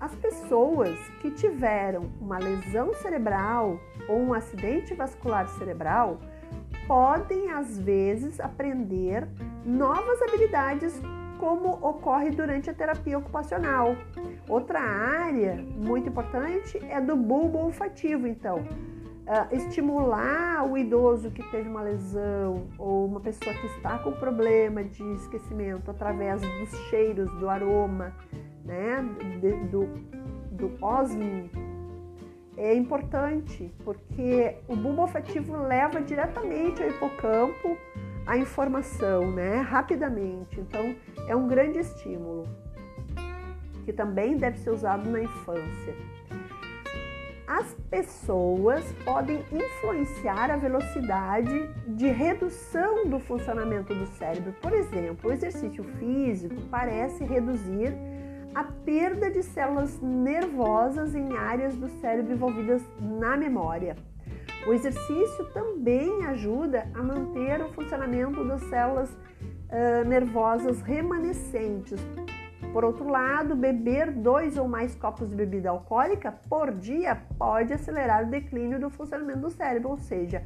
as 0.00 0.14
pessoas 0.14 0.98
que 1.20 1.30
tiveram 1.32 2.10
uma 2.18 2.38
lesão 2.38 2.94
cerebral 2.94 3.78
ou 4.08 4.18
um 4.18 4.32
acidente 4.32 4.94
vascular 4.94 5.46
cerebral 5.50 6.18
podem 6.86 7.50
às 7.50 7.78
vezes 7.78 8.40
aprender 8.40 9.26
novas 9.64 10.20
habilidades 10.22 11.00
como 11.38 11.70
ocorre 11.86 12.30
durante 12.30 12.70
a 12.70 12.74
terapia 12.74 13.18
ocupacional. 13.18 13.96
Outra 14.48 14.80
área 14.80 15.56
muito 15.76 16.08
importante 16.08 16.78
é 16.88 17.00
do 17.00 17.16
bulbo 17.16 17.58
olfativo, 17.58 18.26
então. 18.26 18.58
Uh, 19.22 19.54
estimular 19.54 20.68
o 20.68 20.76
idoso 20.76 21.30
que 21.30 21.42
teve 21.50 21.68
uma 21.68 21.82
lesão 21.82 22.66
ou 22.76 23.06
uma 23.06 23.20
pessoa 23.20 23.54
que 23.54 23.66
está 23.68 23.98
com 23.98 24.10
problema 24.12 24.82
de 24.82 25.02
esquecimento 25.14 25.90
através 25.92 26.42
dos 26.42 26.70
cheiros, 26.90 27.30
do 27.38 27.48
aroma, 27.48 28.12
né, 28.64 29.00
do, 29.70 29.86
do 30.50 30.84
osmo 30.84 31.48
é 32.56 32.74
importante 32.74 33.72
porque 33.84 34.56
o 34.68 34.76
bulbo 34.76 35.02
afetivo 35.02 35.56
leva 35.56 36.00
diretamente 36.00 36.82
ao 36.82 36.88
hipocampo 36.90 37.76
a 38.26 38.36
informação, 38.36 39.30
né, 39.30 39.60
rapidamente. 39.60 40.60
Então, 40.60 40.94
é 41.26 41.34
um 41.34 41.48
grande 41.48 41.78
estímulo 41.78 42.46
que 43.84 43.92
também 43.92 44.36
deve 44.36 44.58
ser 44.58 44.70
usado 44.70 45.08
na 45.10 45.22
infância. 45.22 45.94
As 47.46 47.74
pessoas 47.90 48.84
podem 49.04 49.44
influenciar 49.52 50.50
a 50.50 50.56
velocidade 50.56 51.68
de 51.88 52.06
redução 52.06 53.06
do 53.06 53.18
funcionamento 53.18 53.94
do 53.94 54.06
cérebro. 54.06 54.54
Por 54.62 54.72
exemplo, 54.72 55.28
o 55.28 55.32
exercício 55.32 55.84
físico 55.98 56.54
parece 56.70 57.24
reduzir 57.24 57.92
a 58.54 58.64
perda 58.64 59.30
de 59.30 59.42
células 59.42 60.00
nervosas 60.00 61.14
em 61.14 61.36
áreas 61.36 61.74
do 61.76 61.88
cérebro 62.00 62.32
envolvidas 62.32 62.82
na 63.00 63.36
memória. 63.36 63.96
O 64.66 64.72
exercício 64.72 65.44
também 65.52 66.24
ajuda 66.26 66.88
a 66.94 67.02
manter 67.02 67.60
o 67.62 67.72
funcionamento 67.72 68.44
das 68.44 68.62
células 68.64 69.10
uh, 69.10 70.06
nervosas 70.06 70.80
remanescentes. 70.82 72.00
Por 72.72 72.84
outro 72.84 73.08
lado, 73.08 73.56
beber 73.56 74.10
dois 74.12 74.56
ou 74.56 74.68
mais 74.68 74.94
copos 74.94 75.28
de 75.28 75.36
bebida 75.36 75.70
alcoólica 75.70 76.32
por 76.48 76.70
dia 76.72 77.20
pode 77.38 77.72
acelerar 77.72 78.24
o 78.24 78.30
declínio 78.30 78.78
do 78.78 78.88
funcionamento 78.88 79.40
do 79.40 79.50
cérebro, 79.50 79.90
ou 79.90 79.98
seja, 79.98 80.42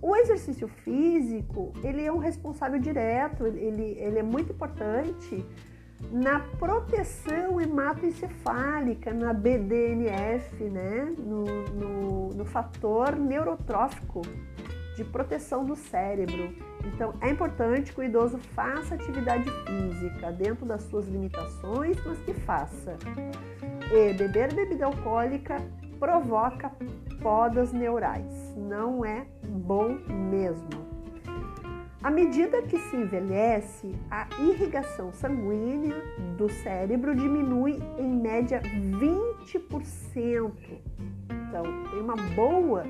o 0.00 0.14
exercício 0.16 0.68
físico 0.68 1.72
ele 1.82 2.04
é 2.04 2.12
um 2.12 2.18
responsável 2.18 2.78
direto, 2.78 3.44
ele, 3.46 3.96
ele 3.98 4.18
é 4.20 4.22
muito 4.22 4.52
importante 4.52 5.44
na 6.10 6.40
proteção 6.58 7.60
hematoencefálica, 7.60 9.12
na 9.12 9.32
BDNF, 9.32 10.64
né? 10.64 11.14
no, 11.18 11.44
no, 11.44 12.28
no 12.34 12.44
fator 12.44 13.16
neurotrófico 13.16 14.22
de 14.96 15.04
proteção 15.04 15.64
do 15.64 15.76
cérebro. 15.76 16.54
Então, 16.84 17.14
é 17.20 17.30
importante 17.30 17.92
que 17.92 18.00
o 18.00 18.02
idoso 18.02 18.38
faça 18.38 18.94
atividade 18.94 19.48
física 19.66 20.32
dentro 20.32 20.66
das 20.66 20.82
suas 20.84 21.06
limitações, 21.06 21.96
mas 22.04 22.18
que 22.20 22.32
faça. 22.32 22.96
E 23.92 24.12
beber 24.14 24.52
bebida 24.52 24.86
alcoólica 24.86 25.56
provoca 25.98 26.72
podas 27.20 27.72
neurais. 27.72 28.54
Não 28.56 29.04
é 29.04 29.26
bom 29.44 29.98
mesmo. 30.08 30.87
À 32.00 32.10
medida 32.12 32.62
que 32.62 32.78
se 32.78 32.96
envelhece, 32.96 33.92
a 34.08 34.28
irrigação 34.40 35.12
sanguínea 35.12 35.96
do 36.36 36.48
cérebro 36.48 37.12
diminui 37.12 37.82
em 37.98 38.08
média 38.08 38.62
20%. 38.62 40.52
Então, 41.48 41.64
tem 41.90 42.00
uma 42.00 42.14
boa 42.36 42.84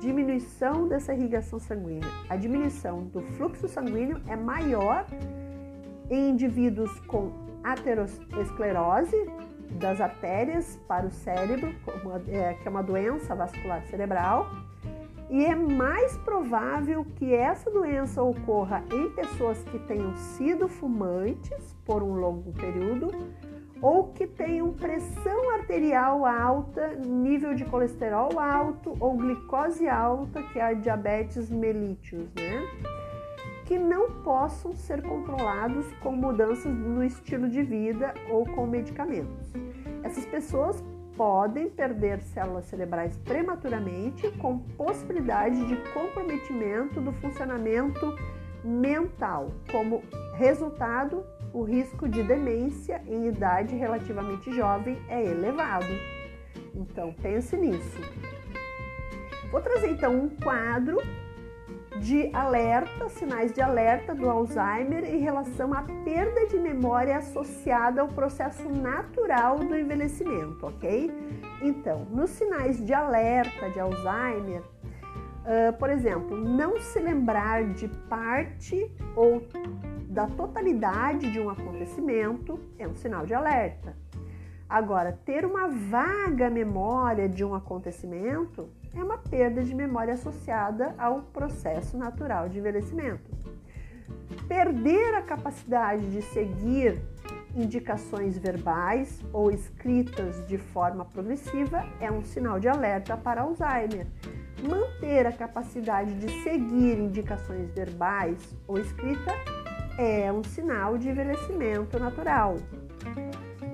diminuição 0.00 0.88
dessa 0.88 1.14
irrigação 1.14 1.60
sanguínea. 1.60 2.08
A 2.28 2.34
diminuição 2.34 3.04
do 3.04 3.22
fluxo 3.22 3.68
sanguíneo 3.68 4.20
é 4.26 4.34
maior 4.34 5.06
em 6.10 6.30
indivíduos 6.30 6.98
com 7.00 7.30
aterosclerose 7.62 9.16
das 9.78 10.00
artérias 10.00 10.76
para 10.88 11.06
o 11.06 11.10
cérebro, 11.10 11.72
é, 12.26 12.54
que 12.54 12.66
é 12.66 12.70
uma 12.70 12.82
doença 12.82 13.32
vascular 13.36 13.84
cerebral, 13.86 14.50
e 15.30 15.44
é 15.44 15.54
mais 15.54 16.18
provável 16.18 17.06
que 17.16 17.32
essa 17.32 17.70
doença 17.70 18.20
ocorra 18.20 18.82
em 18.92 19.08
pessoas 19.10 19.62
que 19.62 19.78
tenham 19.78 20.14
sido 20.16 20.66
fumantes 20.66 21.76
por 21.84 22.02
um 22.02 22.14
longo 22.14 22.52
período 22.52 23.10
ou 23.80 24.08
que 24.08 24.26
tenham 24.26 24.72
pressão 24.72 25.50
arterial 25.54 26.26
alta, 26.26 26.96
nível 26.96 27.54
de 27.54 27.64
colesterol 27.64 28.38
alto 28.38 28.96
ou 28.98 29.16
glicose 29.16 29.88
alta, 29.88 30.42
que 30.42 30.58
é 30.58 30.64
a 30.64 30.74
diabetes 30.74 31.48
mellitus, 31.48 32.28
né? 32.34 32.68
Que 33.64 33.78
não 33.78 34.10
possam 34.22 34.72
ser 34.72 35.00
controlados 35.00 35.86
com 36.02 36.10
mudanças 36.12 36.74
no 36.74 37.04
estilo 37.04 37.48
de 37.48 37.62
vida 37.62 38.12
ou 38.28 38.44
com 38.44 38.66
medicamentos. 38.66 39.52
Essas 40.02 40.26
pessoas 40.26 40.82
podem 41.16 41.68
perder 41.68 42.20
células 42.22 42.66
cerebrais 42.66 43.16
prematuramente, 43.18 44.30
com 44.32 44.58
possibilidade 44.58 45.66
de 45.66 45.76
comprometimento 45.92 47.00
do 47.00 47.12
funcionamento 47.12 48.14
mental. 48.64 49.50
Como 49.70 50.02
resultado, 50.34 51.24
o 51.52 51.62
risco 51.62 52.08
de 52.08 52.22
demência 52.22 53.02
em 53.06 53.26
idade 53.26 53.74
relativamente 53.74 54.54
jovem 54.54 54.98
é 55.08 55.22
elevado. 55.24 55.92
Então, 56.74 57.12
pense 57.20 57.56
nisso. 57.56 58.00
Vou 59.50 59.60
trazer 59.60 59.90
então 59.90 60.14
um 60.14 60.28
quadro 60.28 60.98
de 62.00 62.34
alerta, 62.34 63.10
sinais 63.10 63.52
de 63.52 63.60
alerta 63.60 64.14
do 64.14 64.28
Alzheimer 64.28 65.04
em 65.04 65.18
relação 65.18 65.74
à 65.74 65.82
perda 65.82 66.46
de 66.46 66.58
memória 66.58 67.18
associada 67.18 68.00
ao 68.00 68.08
processo 68.08 68.66
natural 68.70 69.58
do 69.58 69.76
envelhecimento, 69.76 70.66
ok? 70.66 71.12
Então, 71.60 72.06
nos 72.06 72.30
sinais 72.30 72.82
de 72.82 72.94
alerta 72.94 73.68
de 73.68 73.78
Alzheimer, 73.78 74.62
uh, 74.62 75.76
por 75.78 75.90
exemplo, 75.90 76.36
não 76.38 76.80
se 76.80 76.98
lembrar 76.98 77.64
de 77.64 77.86
parte 78.08 78.90
ou 79.14 79.46
da 80.08 80.26
totalidade 80.26 81.30
de 81.30 81.38
um 81.38 81.50
acontecimento 81.50 82.58
é 82.78 82.88
um 82.88 82.94
sinal 82.94 83.26
de 83.26 83.34
alerta. 83.34 83.94
Agora, 84.66 85.12
ter 85.24 85.44
uma 85.44 85.68
vaga 85.68 86.48
memória 86.48 87.28
de 87.28 87.44
um 87.44 87.54
acontecimento 87.54 88.70
é 88.94 89.02
uma 89.02 89.18
perda 89.18 89.62
de 89.62 89.74
memória 89.74 90.14
associada 90.14 90.94
ao 90.98 91.22
processo 91.22 91.96
natural 91.96 92.48
de 92.48 92.58
envelhecimento. 92.58 93.30
Perder 94.48 95.14
a 95.14 95.22
capacidade 95.22 96.10
de 96.10 96.22
seguir 96.22 97.00
indicações 97.54 98.38
verbais 98.38 99.20
ou 99.32 99.50
escritas 99.50 100.46
de 100.46 100.58
forma 100.58 101.04
progressiva 101.04 101.84
é 102.00 102.10
um 102.10 102.24
sinal 102.24 102.60
de 102.60 102.68
alerta 102.68 103.16
para 103.16 103.42
Alzheimer. 103.42 104.06
Manter 104.62 105.26
a 105.26 105.32
capacidade 105.32 106.12
de 106.14 106.42
seguir 106.42 106.98
indicações 106.98 107.70
verbais 107.70 108.54
ou 108.66 108.78
escrita 108.78 109.32
é 109.98 110.32
um 110.32 110.42
sinal 110.44 110.98
de 110.98 111.08
envelhecimento 111.08 111.98
natural 111.98 112.56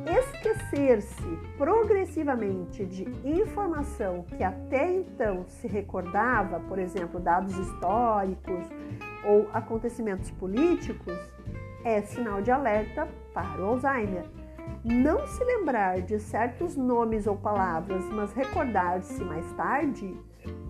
esquecer-se 0.07 1.39
progressivamente 1.59 2.87
de 2.87 3.05
informação 3.25 4.23
que 4.23 4.43
até 4.43 4.93
então 4.93 5.45
se 5.49 5.67
recordava, 5.67 6.61
por 6.61 6.79
exemplo, 6.79 7.19
dados 7.19 7.57
históricos 7.59 8.65
ou 9.25 9.51
acontecimentos 9.53 10.31
políticos, 10.31 11.19
é 11.85 12.01
sinal 12.03 12.41
de 12.41 12.51
alerta 12.51 13.09
para 13.35 13.61
o 13.61 13.65
Alzheimer. 13.65 14.25
Não 14.85 15.27
se 15.27 15.45
lembrar 15.45 16.01
de 16.01 16.19
certos 16.19 16.77
nomes 16.77 17.27
ou 17.27 17.37
palavras, 17.37 18.05
mas 18.13 18.33
recordar-se 18.33 19.23
mais 19.25 19.51
tarde, 19.53 20.17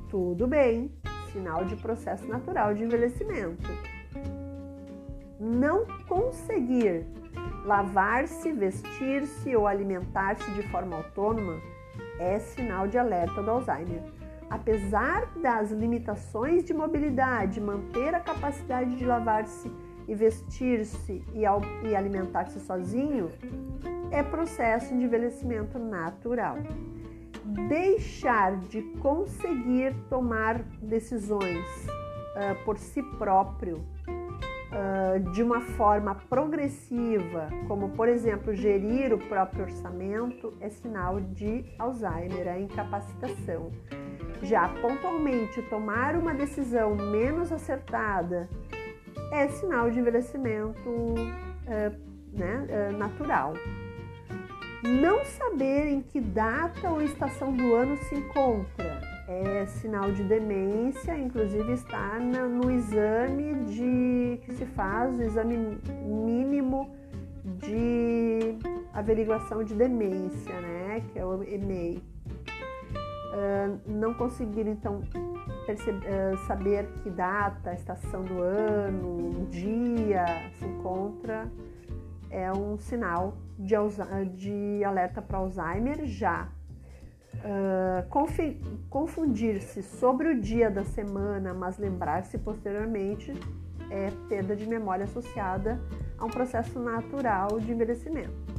tudo 0.08 0.46
bem, 0.46 0.90
sinal 1.32 1.64
de 1.64 1.76
processo 1.76 2.26
natural 2.26 2.74
de 2.74 2.84
envelhecimento. 2.84 3.68
Não 5.38 5.86
conseguir 6.08 7.06
lavar-se, 7.66 8.52
vestir-se 8.52 9.54
ou 9.56 9.66
alimentar-se 9.66 10.48
de 10.52 10.62
forma 10.70 10.96
autônoma 10.96 11.60
é 12.18 12.38
sinal 12.38 12.86
de 12.86 12.96
alerta 12.96 13.42
do 13.42 13.50
Alzheimer. 13.50 14.02
Apesar 14.48 15.26
das 15.42 15.72
limitações 15.72 16.62
de 16.64 16.72
mobilidade, 16.72 17.60
manter 17.60 18.14
a 18.14 18.20
capacidade 18.20 18.94
de 18.94 19.04
lavar-se 19.04 19.70
e 20.06 20.14
vestir-se 20.14 21.24
e, 21.34 21.44
alimentar-se 21.96 22.60
sozinho 22.60 23.28
é 24.12 24.22
processo 24.22 24.96
de 24.96 25.02
envelhecimento 25.02 25.80
natural. 25.80 26.58
Deixar 27.68 28.56
de 28.56 28.82
conseguir 29.00 29.94
tomar 30.08 30.62
decisões 30.80 31.66
uh, 31.88 32.64
por 32.64 32.78
si 32.78 33.02
próprio 33.18 33.84
de 35.32 35.42
uma 35.42 35.60
forma 35.60 36.14
progressiva, 36.28 37.48
como 37.68 37.90
por 37.90 38.08
exemplo 38.08 38.54
gerir 38.54 39.12
o 39.12 39.18
próprio 39.18 39.62
orçamento, 39.62 40.52
é 40.60 40.68
sinal 40.68 41.20
de 41.20 41.64
Alzheimer, 41.78 42.48
é 42.48 42.60
incapacitação. 42.60 43.70
Já 44.42 44.68
pontualmente 44.68 45.62
tomar 45.62 46.16
uma 46.16 46.34
decisão 46.34 46.94
menos 46.94 47.50
acertada 47.52 48.48
é 49.32 49.48
sinal 49.48 49.90
de 49.90 49.98
envelhecimento 49.98 51.14
né, 52.32 52.90
natural. 52.98 53.54
Não 54.82 55.24
saber 55.24 55.88
em 55.88 56.02
que 56.02 56.20
data 56.20 56.90
ou 56.90 57.00
estação 57.02 57.52
do 57.52 57.74
ano 57.74 57.96
se 57.96 58.14
encontra 58.14 58.95
é 59.28 59.66
sinal 59.66 60.12
de 60.12 60.22
demência, 60.22 61.16
inclusive 61.16 61.72
está 61.72 62.18
no 62.18 62.70
exame 62.70 63.54
de 63.64 64.40
que 64.44 64.52
se 64.54 64.66
faz, 64.66 65.18
o 65.18 65.22
exame 65.22 65.78
mínimo 66.04 66.90
de 67.44 68.56
averiguação 68.92 69.64
de 69.64 69.74
demência, 69.74 70.60
né, 70.60 71.02
que 71.12 71.18
é 71.18 71.24
o 71.24 71.42
EMEI. 71.42 72.02
Uh, 73.36 73.78
não 73.86 74.14
conseguir 74.14 74.66
então 74.66 75.02
perceber, 75.66 76.06
uh, 76.06 76.38
saber 76.46 76.88
que 77.02 77.10
data, 77.10 77.74
estação 77.74 78.22
do 78.22 78.40
ano, 78.40 79.46
dia 79.50 80.24
se 80.58 80.64
encontra 80.64 81.50
é 82.30 82.50
um 82.52 82.78
sinal 82.78 83.36
de, 83.58 83.74
de 84.34 84.84
alerta 84.84 85.20
para 85.20 85.38
Alzheimer 85.38 86.06
já 86.06 86.48
Uh, 87.44 88.76
confundir-se 88.88 89.82
sobre 89.82 90.28
o 90.28 90.40
dia 90.40 90.70
da 90.70 90.84
semana, 90.84 91.54
mas 91.54 91.78
lembrar-se 91.78 92.38
posteriormente 92.38 93.32
é 93.90 94.10
perda 94.28 94.56
de 94.56 94.66
memória 94.66 95.04
associada 95.04 95.80
a 96.18 96.24
um 96.24 96.28
processo 96.28 96.78
natural 96.80 97.60
de 97.60 97.70
envelhecimento. 97.70 98.56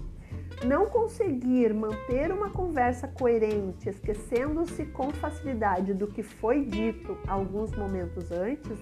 Não 0.66 0.88
conseguir 0.88 1.74
manter 1.74 2.32
uma 2.32 2.50
conversa 2.50 3.08
coerente, 3.08 3.90
esquecendo-se 3.90 4.86
com 4.86 5.12
facilidade 5.12 5.94
do 5.94 6.08
que 6.08 6.24
foi 6.24 6.66
dito 6.66 7.18
alguns 7.28 7.76
momentos 7.76 8.32
antes, 8.32 8.80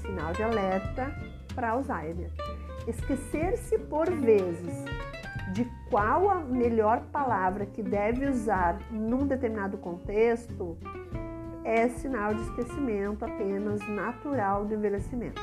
sinal 0.00 0.32
de 0.32 0.42
alerta 0.42 1.12
para 1.54 1.70
Alzheimer. 1.70 2.30
Esquecer-se 2.86 3.78
por 3.78 4.08
vezes 4.10 4.84
de 5.52 5.64
qual 5.90 6.30
a 6.30 6.36
melhor 6.36 7.00
palavra 7.12 7.66
que 7.66 7.82
deve 7.82 8.26
usar 8.26 8.78
num 8.90 9.26
determinado 9.26 9.78
contexto 9.78 10.76
é 11.64 11.88
sinal 11.88 12.34
de 12.34 12.42
esquecimento 12.42 13.24
apenas 13.24 13.86
natural 13.88 14.64
do 14.64 14.74
envelhecimento. 14.74 15.40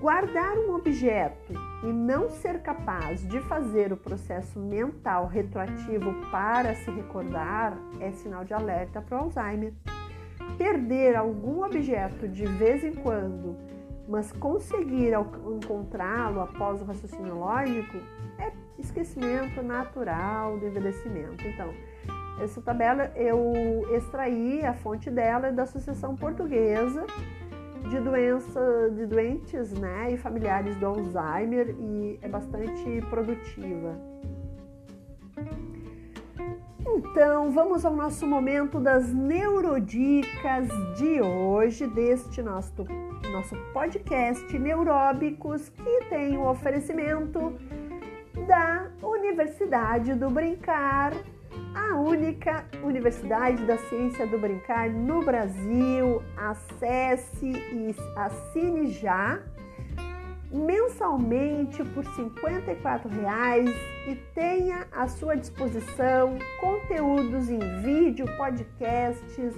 Guardar 0.00 0.56
um 0.56 0.74
objeto 0.74 1.52
e 1.82 1.86
não 1.86 2.30
ser 2.30 2.62
capaz 2.62 3.26
de 3.26 3.38
fazer 3.40 3.92
o 3.92 3.96
processo 3.96 4.58
mental 4.58 5.26
retroativo 5.26 6.14
para 6.30 6.74
se 6.74 6.90
recordar 6.90 7.76
é 8.00 8.10
sinal 8.12 8.44
de 8.44 8.54
alerta 8.54 9.02
para 9.02 9.18
o 9.18 9.24
Alzheimer. 9.24 9.74
Perder 10.56 11.16
algum 11.16 11.62
objeto 11.64 12.26
de 12.26 12.46
vez 12.46 12.82
em 12.82 12.94
quando, 12.94 13.56
mas 14.08 14.32
conseguir 14.32 15.12
encontrá-lo 15.14 16.40
após 16.40 16.80
o 16.80 16.84
raciocínio 16.84 17.38
lógico 17.38 17.98
é 18.38 18.50
esquecimento 18.80 19.62
natural 19.62 20.58
do 20.58 20.66
envelhecimento. 20.66 21.46
Então, 21.46 21.72
essa 22.42 22.60
tabela 22.60 23.12
eu 23.14 23.52
extraí 23.94 24.64
a 24.64 24.72
fonte 24.72 25.10
dela 25.10 25.52
da 25.52 25.64
Associação 25.64 26.16
Portuguesa 26.16 27.04
de 27.88 27.98
doença 28.00 28.90
de 28.94 29.06
doentes, 29.06 29.72
né, 29.72 30.12
e 30.12 30.16
familiares 30.16 30.76
do 30.76 30.86
Alzheimer 30.86 31.74
e 31.78 32.18
é 32.20 32.28
bastante 32.28 33.00
produtiva. 33.08 33.98
Então, 36.86 37.50
vamos 37.50 37.84
ao 37.84 37.94
nosso 37.94 38.26
momento 38.26 38.80
das 38.80 39.12
neurodicas 39.12 40.68
de 40.96 41.20
hoje, 41.20 41.86
deste 41.86 42.42
nosso, 42.42 42.84
nosso 43.32 43.56
podcast 43.72 44.58
Neuróbicos, 44.58 45.68
que 45.68 46.04
tem 46.08 46.36
o 46.36 46.42
um 46.42 46.48
oferecimento 46.48 47.54
da 48.46 48.90
Universidade 49.02 50.14
do 50.14 50.30
Brincar, 50.30 51.12
a 51.74 51.96
única 51.96 52.64
Universidade 52.82 53.64
da 53.64 53.76
Ciência 53.76 54.26
do 54.26 54.38
Brincar 54.38 54.90
no 54.90 55.24
Brasil. 55.24 56.22
Acesse 56.36 57.46
e 57.46 57.94
assine 58.16 58.90
já 58.92 59.40
mensalmente 60.52 61.84
por 61.84 62.04
R$ 62.04 62.24
54,00 62.24 63.72
e 64.08 64.16
tenha 64.34 64.86
à 64.90 65.06
sua 65.06 65.36
disposição 65.36 66.36
conteúdos 66.60 67.48
em 67.48 67.60
vídeo, 67.82 68.26
podcasts, 68.36 69.54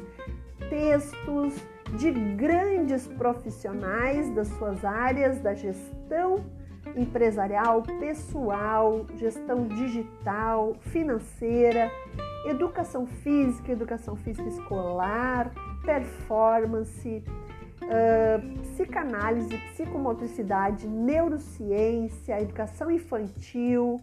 textos 0.69 1.55
de 1.97 2.11
grandes 2.11 3.07
profissionais 3.07 4.29
das 4.35 4.49
suas 4.49 4.85
áreas 4.85 5.41
da 5.41 5.55
gestão 5.55 6.45
empresarial, 6.97 7.83
pessoal, 7.99 9.07
gestão 9.17 9.67
digital, 9.67 10.77
financeira, 10.81 11.91
educação 12.47 13.07
física, 13.07 13.73
educação 13.73 14.17
física 14.17 14.49
escolar, 14.49 15.53
performance, 15.85 17.23
uh, 17.83 18.61
psicanálise, 18.61 19.57
psicomotricidade, 19.73 20.87
neurociência, 20.87 22.41
educação 22.41 22.91
infantil. 22.91 24.01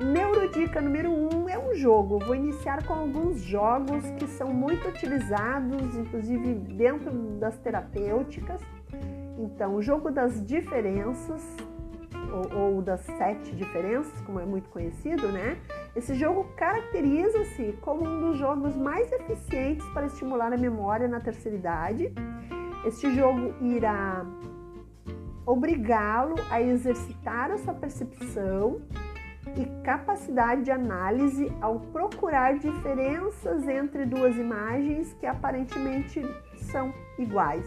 Neurodica 0.00 0.80
número 0.80 1.12
1 1.12 1.34
um 1.34 1.48
é 1.48 1.58
um 1.58 1.74
jogo. 1.74 2.18
Vou 2.18 2.34
iniciar 2.34 2.84
com 2.84 2.94
alguns 2.94 3.40
jogos 3.40 4.04
que 4.18 4.26
são 4.26 4.52
muito 4.52 4.88
utilizados, 4.88 5.96
inclusive 5.96 6.54
dentro 6.54 7.12
das 7.38 7.56
terapêuticas. 7.58 8.60
Então, 9.38 9.76
o 9.76 9.82
jogo 9.82 10.10
das 10.10 10.44
diferenças, 10.44 11.42
ou, 12.32 12.58
ou 12.58 12.82
das 12.82 13.00
sete 13.00 13.54
diferenças, 13.54 14.20
como 14.22 14.40
é 14.40 14.44
muito 14.44 14.68
conhecido, 14.70 15.28
né? 15.28 15.58
Esse 15.94 16.14
jogo 16.14 16.44
caracteriza-se 16.56 17.78
como 17.82 18.08
um 18.08 18.20
dos 18.20 18.38
jogos 18.38 18.74
mais 18.76 19.12
eficientes 19.12 19.86
para 19.90 20.06
estimular 20.06 20.52
a 20.52 20.56
memória 20.56 21.06
na 21.06 21.20
terceira 21.20 21.56
idade. 21.56 22.12
Este 22.84 23.14
jogo 23.14 23.54
irá 23.60 24.26
obrigá-lo 25.46 26.36
a 26.50 26.60
exercitar 26.60 27.50
a 27.50 27.58
sua 27.58 27.74
percepção 27.74 28.80
e 29.56 29.66
capacidade 29.82 30.62
de 30.62 30.70
análise 30.70 31.52
ao 31.60 31.80
procurar 31.80 32.58
diferenças 32.58 33.68
entre 33.68 34.06
duas 34.06 34.36
imagens 34.36 35.12
que 35.14 35.26
aparentemente 35.26 36.22
são 36.56 36.92
iguais. 37.18 37.66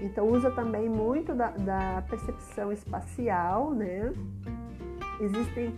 Então 0.00 0.28
usa 0.28 0.50
também 0.50 0.88
muito 0.88 1.34
da, 1.34 1.50
da 1.50 2.02
percepção 2.08 2.72
espacial, 2.72 3.72
né? 3.72 4.12
Existem 5.20 5.74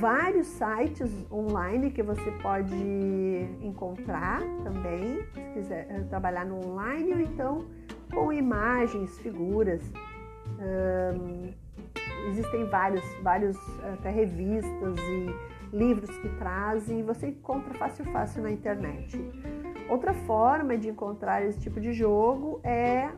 vários 0.00 0.48
sites 0.48 1.10
online 1.30 1.90
que 1.90 2.02
você 2.02 2.30
pode 2.42 2.74
encontrar 3.62 4.40
também, 4.64 5.22
se 5.32 5.40
quiser 5.54 5.86
eh, 5.88 6.00
trabalhar 6.08 6.44
no 6.44 6.66
online 6.66 7.12
ou 7.12 7.20
então 7.20 7.64
com 8.12 8.32
imagens, 8.32 9.18
figuras. 9.18 9.82
Existem 12.28 12.64
vários, 12.64 13.04
vários 13.22 13.56
até 13.94 14.10
revistas 14.10 14.98
e 14.98 15.76
livros 15.76 16.10
que 16.18 16.28
trazem, 16.38 17.02
você 17.02 17.28
encontra 17.28 17.74
fácil 17.74 18.04
fácil 18.06 18.42
na 18.42 18.50
internet. 18.50 19.16
Outra 19.88 20.12
forma 20.12 20.76
de 20.76 20.88
encontrar 20.88 21.44
esse 21.44 21.60
tipo 21.60 21.80
de 21.80 21.92
jogo 21.92 22.60
é 22.64 23.10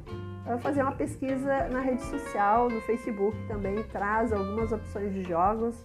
fazer 0.60 0.82
uma 0.82 0.92
pesquisa 0.92 1.68
na 1.68 1.80
rede 1.80 2.02
social, 2.02 2.70
no 2.70 2.80
Facebook 2.82 3.36
também 3.46 3.82
traz 3.84 4.32
algumas 4.32 4.72
opções 4.72 5.12
de 5.12 5.22
jogos 5.22 5.84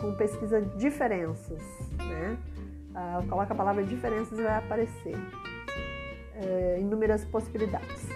com 0.00 0.14
pesquisa 0.16 0.60
diferenças, 0.60 1.62
né? 1.98 2.36
Uh, 2.90 3.28
coloca 3.28 3.52
a 3.52 3.56
palavra 3.56 3.82
diferenças 3.82 4.38
e 4.38 4.42
vai 4.42 4.56
aparecer 4.58 5.16
uh, 5.16 6.80
inúmeras 6.80 7.24
possibilidades. 7.24 8.08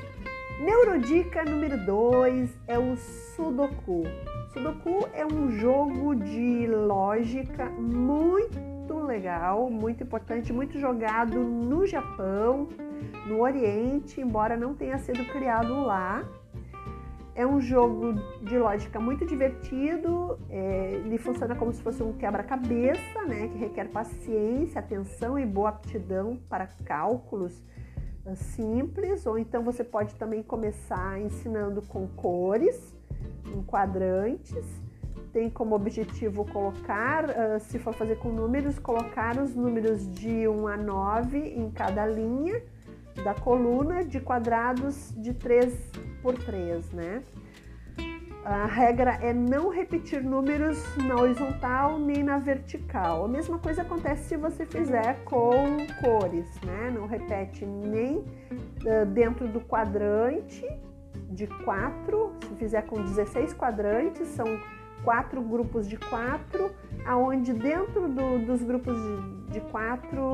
Neurodica 0.60 1.44
número 1.44 1.84
2 1.84 2.50
é 2.66 2.78
o 2.78 2.96
Sudoku. 2.96 4.02
Sudoku 4.52 5.08
é 5.12 5.24
um 5.24 5.50
jogo 5.50 6.16
de 6.16 6.66
lógica 6.66 7.66
muito 7.70 8.67
legal, 8.96 9.68
muito 9.70 10.02
importante, 10.02 10.52
muito 10.52 10.78
jogado 10.78 11.38
no 11.38 11.86
Japão, 11.86 12.68
no 13.26 13.40
Oriente, 13.40 14.20
embora 14.20 14.56
não 14.56 14.74
tenha 14.74 14.98
sido 14.98 15.24
criado 15.26 15.80
lá. 15.80 16.24
É 17.34 17.46
um 17.46 17.60
jogo 17.60 18.14
de 18.42 18.58
lógica 18.58 18.98
muito 18.98 19.24
divertido, 19.24 20.38
é, 20.50 21.00
ele 21.04 21.18
funciona 21.18 21.54
como 21.54 21.72
se 21.72 21.80
fosse 21.80 22.02
um 22.02 22.12
quebra-cabeça, 22.12 23.22
né, 23.26 23.46
que 23.48 23.58
requer 23.58 23.88
paciência, 23.90 24.80
atenção 24.80 25.38
e 25.38 25.46
boa 25.46 25.68
aptidão 25.68 26.36
para 26.48 26.66
cálculos 26.84 27.62
uh, 28.26 28.34
simples, 28.34 29.24
ou 29.24 29.38
então 29.38 29.62
você 29.62 29.84
pode 29.84 30.16
também 30.16 30.42
começar 30.42 31.20
ensinando 31.20 31.80
com 31.82 32.08
cores, 32.08 32.92
em 33.46 33.62
quadrantes, 33.62 34.66
tem 35.32 35.50
como 35.50 35.74
objetivo 35.74 36.44
colocar, 36.44 37.24
uh, 37.24 37.60
se 37.60 37.78
for 37.78 37.94
fazer 37.94 38.16
com 38.18 38.30
números, 38.30 38.78
colocar 38.78 39.36
os 39.38 39.54
números 39.54 40.08
de 40.12 40.48
1 40.48 40.68
a 40.68 40.76
9 40.76 41.38
em 41.38 41.70
cada 41.70 42.06
linha 42.06 42.62
da 43.22 43.34
coluna 43.34 44.04
de 44.04 44.20
quadrados 44.20 45.12
de 45.16 45.34
3 45.34 45.74
por 46.22 46.34
3, 46.34 46.92
né? 46.92 47.22
A 48.44 48.64
regra 48.64 49.18
é 49.20 49.32
não 49.34 49.68
repetir 49.68 50.22
números 50.22 50.78
na 50.96 51.16
horizontal 51.16 51.98
nem 51.98 52.22
na 52.22 52.38
vertical. 52.38 53.26
A 53.26 53.28
mesma 53.28 53.58
coisa 53.58 53.82
acontece 53.82 54.28
se 54.28 54.36
você 54.36 54.64
fizer 54.64 55.22
com 55.24 55.76
cores, 56.00 56.48
né? 56.62 56.90
Não 56.94 57.06
repete 57.06 57.66
nem 57.66 58.18
uh, 58.18 59.04
dentro 59.12 59.46
do 59.48 59.60
quadrante 59.60 60.64
de 61.30 61.46
4, 61.46 62.32
se 62.48 62.54
fizer 62.54 62.82
com 62.82 63.02
16 63.02 63.52
quadrantes, 63.54 64.28
são 64.28 64.46
quatro 65.04 65.40
grupos 65.40 65.88
de 65.88 65.96
quatro, 65.96 66.70
aonde 67.04 67.52
dentro 67.52 68.08
do, 68.08 68.44
dos 68.44 68.62
grupos 68.62 68.94
de, 68.96 69.52
de 69.52 69.60
quatro 69.70 70.32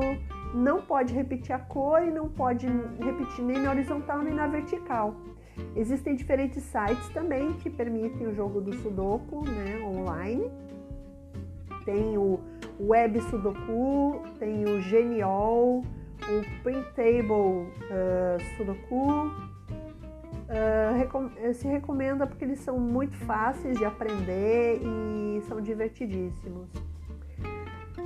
não 0.53 0.81
pode 0.81 1.13
repetir 1.13 1.53
a 1.53 1.59
cor 1.59 2.01
e 2.03 2.11
não 2.11 2.29
pode 2.29 2.67
repetir 2.99 3.43
nem 3.43 3.59
na 3.59 3.71
horizontal 3.71 4.19
nem 4.19 4.33
na 4.33 4.47
vertical. 4.47 5.15
Existem 5.75 6.15
diferentes 6.15 6.63
sites 6.63 7.09
também 7.09 7.53
que 7.53 7.69
permitem 7.69 8.27
o 8.27 8.33
jogo 8.33 8.61
do 8.61 8.73
Sudoku 8.75 9.45
né, 9.49 9.79
online. 9.85 10.51
Tem 11.85 12.17
o 12.17 12.39
Web 12.79 13.21
Sudoku, 13.21 14.21
tem 14.39 14.63
o 14.65 14.81
Genial, 14.81 15.83
o 15.83 16.63
Printable 16.63 17.69
uh, 17.85 18.57
Sudoku. 18.57 19.54
Uh, 20.45 21.53
se 21.53 21.67
recomenda 21.67 22.27
porque 22.27 22.45
eles 22.45 22.59
são 22.59 22.79
muito 22.79 23.17
fáceis 23.25 23.77
de 23.77 23.85
aprender 23.85 24.79
e 24.83 25.41
são 25.47 25.59
divertidíssimos. 25.59 26.69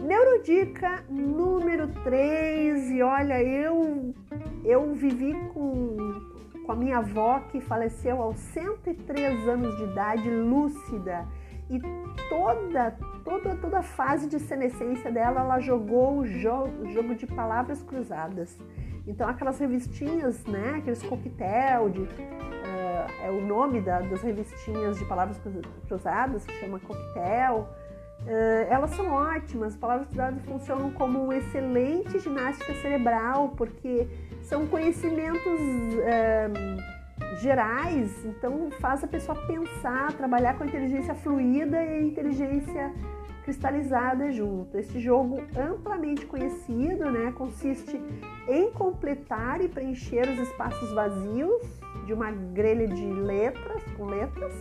Neurodica 0.01 1.03
número 1.09 1.89
3, 2.03 2.91
e 2.91 3.01
olha, 3.03 3.43
eu, 3.43 4.13
eu 4.63 4.93
vivi 4.93 5.33
com, 5.53 5.97
com 6.65 6.71
a 6.71 6.75
minha 6.75 6.99
avó 6.99 7.41
que 7.51 7.59
faleceu 7.59 8.21
aos 8.21 8.37
103 8.37 9.47
anos 9.47 9.75
de 9.75 9.83
idade, 9.83 10.29
lúcida, 10.29 11.27
e 11.69 11.79
toda, 12.29 12.97
toda, 13.25 13.55
toda 13.57 13.79
a 13.79 13.83
fase 13.83 14.27
de 14.27 14.39
senescência 14.39 15.11
dela, 15.11 15.41
ela 15.41 15.59
jogou 15.59 16.19
o 16.19 16.25
jogo, 16.25 16.83
o 16.83 16.89
jogo 16.89 17.13
de 17.13 17.27
palavras 17.27 17.83
cruzadas. 17.83 18.57
Então, 19.09 19.27
aquelas 19.27 19.57
revistinhas, 19.57 20.45
né, 20.45 20.75
aqueles 20.77 21.01
coquetel 21.01 21.89
de. 21.89 22.01
Uh, 22.01 23.23
é 23.23 23.31
o 23.31 23.41
nome 23.41 23.81
da, 23.81 24.01
das 24.01 24.21
revistinhas 24.21 24.99
de 24.99 25.05
palavras 25.05 25.41
cruzadas, 25.87 26.45
que 26.45 26.53
chama 26.59 26.79
coquetel. 26.79 27.67
Uh, 28.21 28.69
elas 28.69 28.91
são 28.91 29.11
ótimas, 29.11 29.75
palavras 29.75 30.07
cruzadas 30.07 30.45
funcionam 30.45 30.91
como 30.91 31.23
uma 31.23 31.35
excelente 31.35 32.19
ginástica 32.19 32.71
cerebral, 32.75 33.49
porque 33.57 34.07
são 34.43 34.67
conhecimentos 34.67 35.59
uh, 35.59 37.39
gerais, 37.41 38.13
então 38.25 38.69
faz 38.79 39.03
a 39.03 39.07
pessoa 39.07 39.35
pensar, 39.47 40.13
trabalhar 40.13 40.55
com 40.55 40.63
a 40.63 40.67
inteligência 40.67 41.15
fluida 41.15 41.83
e 41.83 41.89
a 41.89 42.01
inteligência 42.01 42.93
cristalizada 43.49 44.31
junto. 44.31 44.77
Este 44.77 44.99
jogo 44.99 45.41
amplamente 45.57 46.23
conhecido, 46.27 47.09
né, 47.09 47.31
consiste 47.31 47.99
em 48.47 48.71
completar 48.71 49.59
e 49.59 49.67
preencher 49.67 50.29
os 50.29 50.37
espaços 50.47 50.91
vazios 50.91 51.63
de 52.05 52.13
uma 52.13 52.31
grelha 52.31 52.87
de 52.87 53.05
letras, 53.05 53.83
com 53.97 54.05
letras, 54.05 54.53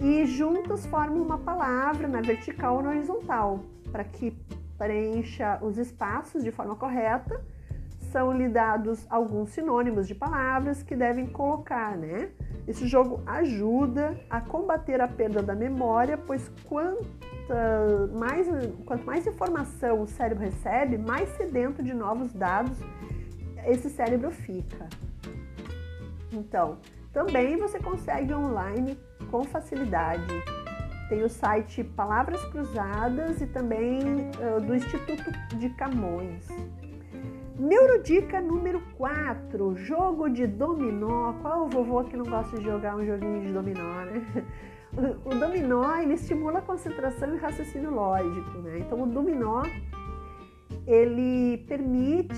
e 0.00 0.26
juntos 0.26 0.84
formam 0.86 1.22
uma 1.22 1.38
palavra 1.38 2.08
na 2.08 2.20
vertical 2.20 2.76
ou 2.76 2.82
na 2.82 2.90
horizontal, 2.90 3.60
para 3.92 4.02
que 4.02 4.36
preencha 4.76 5.58
os 5.62 5.78
espaços 5.78 6.42
de 6.42 6.50
forma 6.50 6.74
correta. 6.74 7.40
São 8.10 8.32
lhe 8.32 8.48
dados 8.48 9.06
alguns 9.08 9.50
sinônimos 9.50 10.08
de 10.08 10.16
palavras 10.16 10.82
que 10.82 10.96
devem 10.96 11.26
colocar, 11.26 11.96
né? 11.96 12.30
Esse 12.66 12.88
jogo 12.88 13.22
ajuda 13.24 14.18
a 14.28 14.40
combater 14.40 15.00
a 15.00 15.06
perda 15.06 15.40
da 15.40 15.54
memória, 15.54 16.18
pois 16.18 16.50
quanto 16.64 17.29
mais, 18.12 18.46
quanto 18.84 19.04
mais 19.04 19.26
informação 19.26 20.02
o 20.02 20.06
cérebro 20.06 20.44
recebe, 20.44 20.98
mais 20.98 21.28
sedento 21.30 21.82
de 21.82 21.92
novos 21.92 22.32
dados 22.32 22.78
esse 23.66 23.90
cérebro 23.90 24.30
fica. 24.30 24.88
Então, 26.32 26.78
também 27.12 27.56
você 27.56 27.78
consegue 27.78 28.32
online 28.32 28.98
com 29.30 29.44
facilidade. 29.44 30.26
Tem 31.08 31.22
o 31.22 31.28
site 31.28 31.82
Palavras 31.82 32.42
Cruzadas 32.46 33.40
e 33.40 33.46
também 33.46 34.00
uh, 34.00 34.60
do 34.60 34.74
Instituto 34.74 35.30
de 35.56 35.68
Camões. 35.70 36.46
Neurodica 37.58 38.40
número 38.40 38.80
4, 38.96 39.76
jogo 39.76 40.28
de 40.30 40.46
dominó. 40.46 41.34
Qual 41.42 41.64
o 41.64 41.68
vovô 41.68 42.04
que 42.04 42.16
não 42.16 42.24
gosta 42.24 42.56
de 42.56 42.64
jogar 42.64 42.96
um 42.96 43.04
joguinho 43.04 43.40
de 43.42 43.52
dominó, 43.52 44.04
né? 44.04 44.24
O 45.24 45.34
dominó 45.34 45.96
ele 45.96 46.14
estimula 46.14 46.58
a 46.58 46.62
concentração 46.62 47.34
e 47.34 47.38
raciocínio 47.38 47.90
lógico, 47.90 48.58
né? 48.58 48.80
Então 48.80 49.02
o 49.02 49.06
dominó 49.06 49.62
ele 50.86 51.58
permite 51.68 52.34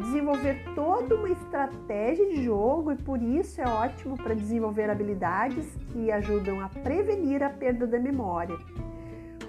desenvolver 0.00 0.64
toda 0.74 1.14
uma 1.14 1.28
estratégia 1.28 2.26
de 2.26 2.42
jogo 2.42 2.92
e 2.92 2.96
por 2.96 3.20
isso 3.20 3.60
é 3.60 3.64
ótimo 3.64 4.16
para 4.16 4.34
desenvolver 4.34 4.88
habilidades 4.88 5.66
que 5.92 6.10
ajudam 6.10 6.60
a 6.60 6.68
prevenir 6.68 7.42
a 7.42 7.50
perda 7.50 7.86
da 7.86 7.98
memória. 7.98 8.56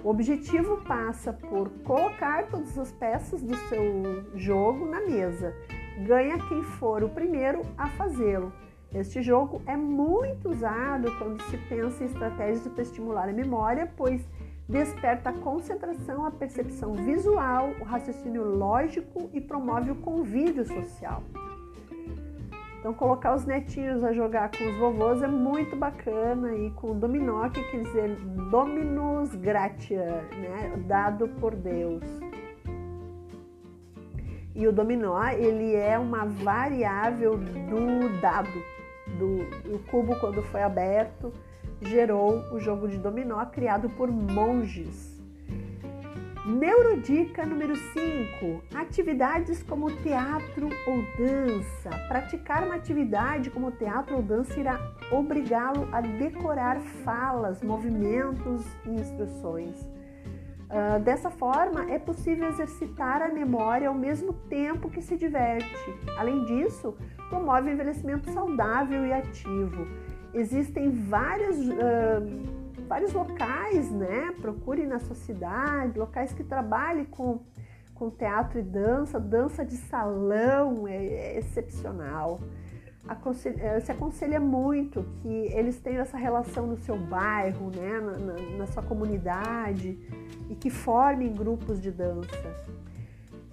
O 0.02 0.10
objetivo 0.10 0.78
passa 0.84 1.32
por 1.32 1.68
colocar 1.84 2.46
todas 2.48 2.78
as 2.78 2.92
peças 2.92 3.42
do 3.42 3.54
seu 3.68 4.24
jogo 4.34 4.86
na 4.86 5.00
mesa. 5.00 5.54
Ganha 6.06 6.38
quem 6.48 6.62
for 6.62 7.02
o 7.02 7.08
primeiro 7.08 7.62
a 7.76 7.88
fazê-lo. 7.88 8.52
Este 8.94 9.20
jogo 9.20 9.60
é 9.66 9.76
muito 9.76 10.50
usado 10.50 11.14
quando 11.18 11.42
se 11.42 11.58
pensa 11.68 12.02
em 12.02 12.06
estratégias 12.06 12.66
para 12.68 12.82
estimular 12.82 13.28
a 13.28 13.32
memória, 13.32 13.90
pois 13.96 14.26
desperta 14.66 15.30
a 15.30 15.32
concentração, 15.32 16.24
a 16.24 16.30
percepção 16.30 16.94
visual, 16.94 17.70
o 17.80 17.84
raciocínio 17.84 18.44
lógico 18.44 19.28
e 19.32 19.40
promove 19.40 19.90
o 19.90 19.96
convívio 19.96 20.66
social. 20.66 21.22
Então, 22.78 22.94
colocar 22.94 23.34
os 23.34 23.44
netinhos 23.44 24.04
a 24.04 24.12
jogar 24.12 24.50
com 24.56 24.64
os 24.64 24.78
vovôs 24.78 25.20
é 25.22 25.26
muito 25.26 25.74
bacana 25.74 26.54
e 26.54 26.70
com 26.70 26.92
o 26.92 26.94
dominó, 26.94 27.48
que 27.50 27.62
quer 27.64 27.82
dizer 27.82 28.16
dominus 28.50 29.34
gratia, 29.34 30.22
né? 30.32 30.72
dado 30.86 31.28
por 31.40 31.54
Deus. 31.54 32.04
E 34.54 34.66
o 34.66 34.72
dominó, 34.72 35.22
ele 35.28 35.74
é 35.74 35.98
uma 35.98 36.24
variável 36.24 37.36
do 37.36 38.20
dado, 38.20 38.77
do, 39.18 39.38
do 39.68 39.78
cubo 39.90 40.18
quando 40.20 40.42
foi 40.44 40.62
aberto, 40.62 41.32
gerou 41.80 42.42
o 42.52 42.58
jogo 42.58 42.88
de 42.88 42.98
dominó 42.98 43.44
criado 43.46 43.88
por 43.90 44.10
monges. 44.10 45.18
Neurodica 46.46 47.44
número 47.44 47.76
5: 47.76 48.62
atividades 48.74 49.62
como 49.62 49.90
teatro 49.96 50.70
ou 50.86 51.04
dança. 51.18 51.90
Praticar 52.08 52.64
uma 52.64 52.76
atividade 52.76 53.50
como 53.50 53.70
teatro 53.72 54.16
ou 54.16 54.22
dança 54.22 54.58
irá 54.58 54.80
obrigá-lo 55.12 55.86
a 55.92 56.00
decorar 56.00 56.80
falas, 57.04 57.62
movimentos 57.62 58.64
e 58.86 58.90
instruções. 58.90 59.97
Uh, 60.68 61.00
dessa 61.00 61.30
forma, 61.30 61.90
é 61.90 61.98
possível 61.98 62.48
exercitar 62.48 63.22
a 63.22 63.28
memória 63.28 63.88
ao 63.88 63.94
mesmo 63.94 64.34
tempo 64.34 64.90
que 64.90 65.00
se 65.00 65.16
diverte. 65.16 65.66
Além 66.16 66.44
disso, 66.44 66.94
promove 67.30 67.70
envelhecimento 67.70 68.30
saudável 68.30 69.06
e 69.06 69.12
ativo. 69.12 69.86
Existem 70.34 70.90
várias. 70.90 71.56
Uh, 71.58 72.58
vários 72.88 73.12
locais, 73.12 73.90
né? 73.90 74.34
Procure 74.40 74.86
na 74.86 74.98
sua 74.98 75.14
cidade, 75.14 75.98
locais 75.98 76.32
que 76.32 76.42
trabalhem 76.42 77.04
com, 77.04 77.40
com 77.94 78.10
teatro 78.10 78.58
e 78.58 78.62
dança, 78.62 79.20
dança 79.20 79.64
de 79.64 79.76
salão 79.76 80.88
é, 80.88 80.96
é 80.96 81.38
excepcional. 81.38 82.40
Aconselha, 83.08 83.62
eh, 83.62 83.80
se 83.80 83.90
aconselha 83.90 84.38
muito 84.38 85.02
que 85.22 85.28
eles 85.28 85.80
tenham 85.80 86.02
essa 86.02 86.18
relação 86.18 86.66
no 86.66 86.76
seu 86.76 86.96
bairro, 86.96 87.70
né? 87.74 88.00
na, 88.00 88.18
na, 88.18 88.56
na 88.58 88.66
sua 88.66 88.82
comunidade 88.82 89.98
e 90.50 90.54
que 90.54 90.68
formem 90.68 91.32
grupos 91.32 91.80
de 91.80 91.90
dança. 91.90 92.54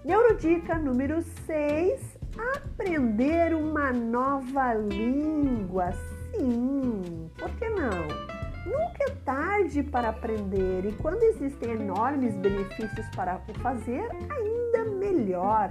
Neurodica 0.04 0.78
número 0.78 1.22
6: 1.48 2.18
aprender 2.54 3.56
uma 3.56 3.92
nova 3.92 4.74
língua. 4.74 5.94
Sim, 6.32 7.32
por 7.38 7.50
que 7.52 7.70
não? 7.70 8.36
Nunca 8.66 9.04
é 9.04 9.16
tarde 9.24 9.84
para 9.84 10.10
aprender 10.10 10.86
e 10.86 10.92
quando 10.94 11.22
existem 11.24 11.72
enormes 11.72 12.36
benefícios 12.36 13.08
para 13.16 13.42
o 13.48 13.54
fazer, 13.60 14.08
ainda 14.12 14.92
melhor. 14.92 15.70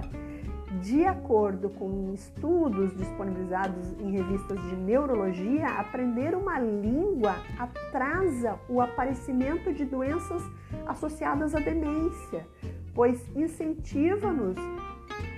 De 0.81 1.05
acordo 1.05 1.69
com 1.69 2.13
estudos 2.13 2.95
disponibilizados 2.97 3.93
em 3.99 4.11
revistas 4.11 4.61
de 4.63 4.75
neurologia, 4.75 5.67
aprender 5.67 6.35
uma 6.35 6.59
língua 6.59 7.35
atrasa 7.57 8.59
o 8.67 8.81
aparecimento 8.81 9.73
de 9.73 9.85
doenças 9.85 10.43
associadas 10.85 11.55
à 11.55 11.59
demência, 11.59 12.45
pois 12.93 13.21
incentiva-nos 13.35 14.57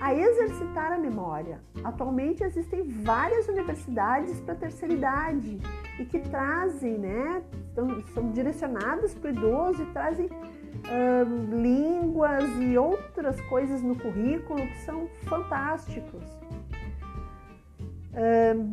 a 0.00 0.14
exercitar 0.14 0.92
a 0.92 0.98
memória. 0.98 1.60
Atualmente 1.84 2.42
existem 2.42 2.82
várias 2.82 3.48
universidades 3.48 4.40
para 4.40 4.54
a 4.54 4.56
terceira 4.56 4.94
idade 4.94 5.58
e 5.98 6.04
que 6.04 6.18
trazem, 6.20 6.98
né, 6.98 7.42
são, 8.14 8.30
direcionadas 8.30 9.14
para 9.14 9.30
o 9.30 9.32
idoso 9.32 9.82
e 9.82 9.86
trazem 9.86 10.28
línguas 11.50 12.44
e 12.60 12.78
outras 12.78 13.40
coisas 13.42 13.82
no 13.82 13.96
currículo 13.96 14.60
que 14.60 14.78
são 14.78 15.08
fantásticos. 15.24 16.24